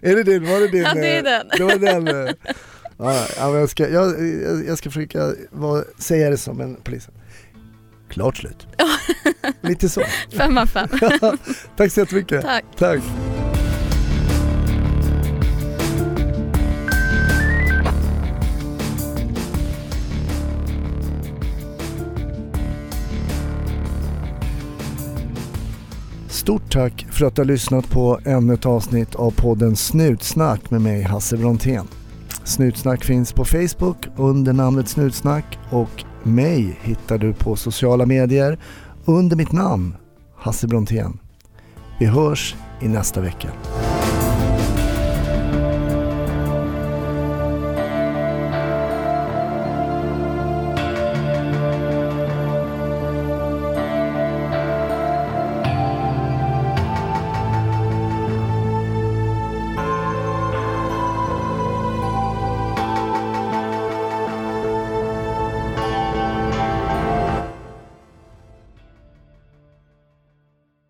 är 0.03 0.17
det 0.17 0.23
din? 0.23 0.47
Var 0.47 0.61
det 0.61 0.69
din? 0.69 0.83
Ja, 0.83 0.95
det 0.95 1.09
är 1.09 1.19
eh, 1.19 1.23
den. 1.23 1.49
Det 1.57 1.65
var 1.65 1.77
den. 1.79 2.09
eh. 2.27 2.35
Ja, 2.99 3.59
jag, 3.59 3.71
ska, 3.71 3.89
jag, 3.89 4.07
jag- 4.43 4.67
jag 4.67 4.79
ska 4.79 4.91
försöka 4.91 5.33
vara, 5.51 5.85
säga 5.99 6.31
det 6.31 6.37
som 6.39 6.61
en 6.61 6.75
polis. 6.77 7.09
Klart 8.11 8.37
slut. 8.37 8.67
Lite 9.63 9.89
så. 9.89 10.03
Fem 10.37 10.59
av 10.59 10.67
fem. 10.67 10.89
Tack 11.77 11.93
så 11.93 12.01
jättemycket. 12.01 12.43
Tack. 12.43 12.65
Tack. 12.79 13.01
Stort 26.49 26.73
tack 26.73 27.07
för 27.11 27.27
att 27.27 27.37
du 27.37 27.43
har 27.43 27.47
lyssnat 27.47 27.91
på 27.91 28.21
ännu 28.25 28.55
ett 28.55 28.67
avsnitt 28.67 29.15
av 29.15 29.31
podden 29.31 29.77
Snutsnack 29.77 30.71
med 30.71 30.81
mig 30.81 31.03
Hasse 31.03 31.37
Brontén. 31.37 31.87
Snutsnack 32.45 33.05
finns 33.05 33.33
på 33.33 33.45
Facebook 33.45 34.07
under 34.17 34.53
namnet 34.53 34.89
Snutsnack 34.89 35.59
och 35.71 36.05
mig 36.23 36.79
hittar 36.83 37.19
du 37.19 37.33
på 37.33 37.57
sociala 37.57 38.07
medier 38.07 38.59
under 39.05 39.37
mitt 39.37 39.53
namn 39.53 39.97
Hasse 40.37 40.67
Brontén. 40.67 41.19
Vi 41.99 42.07
hörs 42.07 42.55
i 42.81 42.89
nästa 42.89 43.21
vecka. 43.21 43.49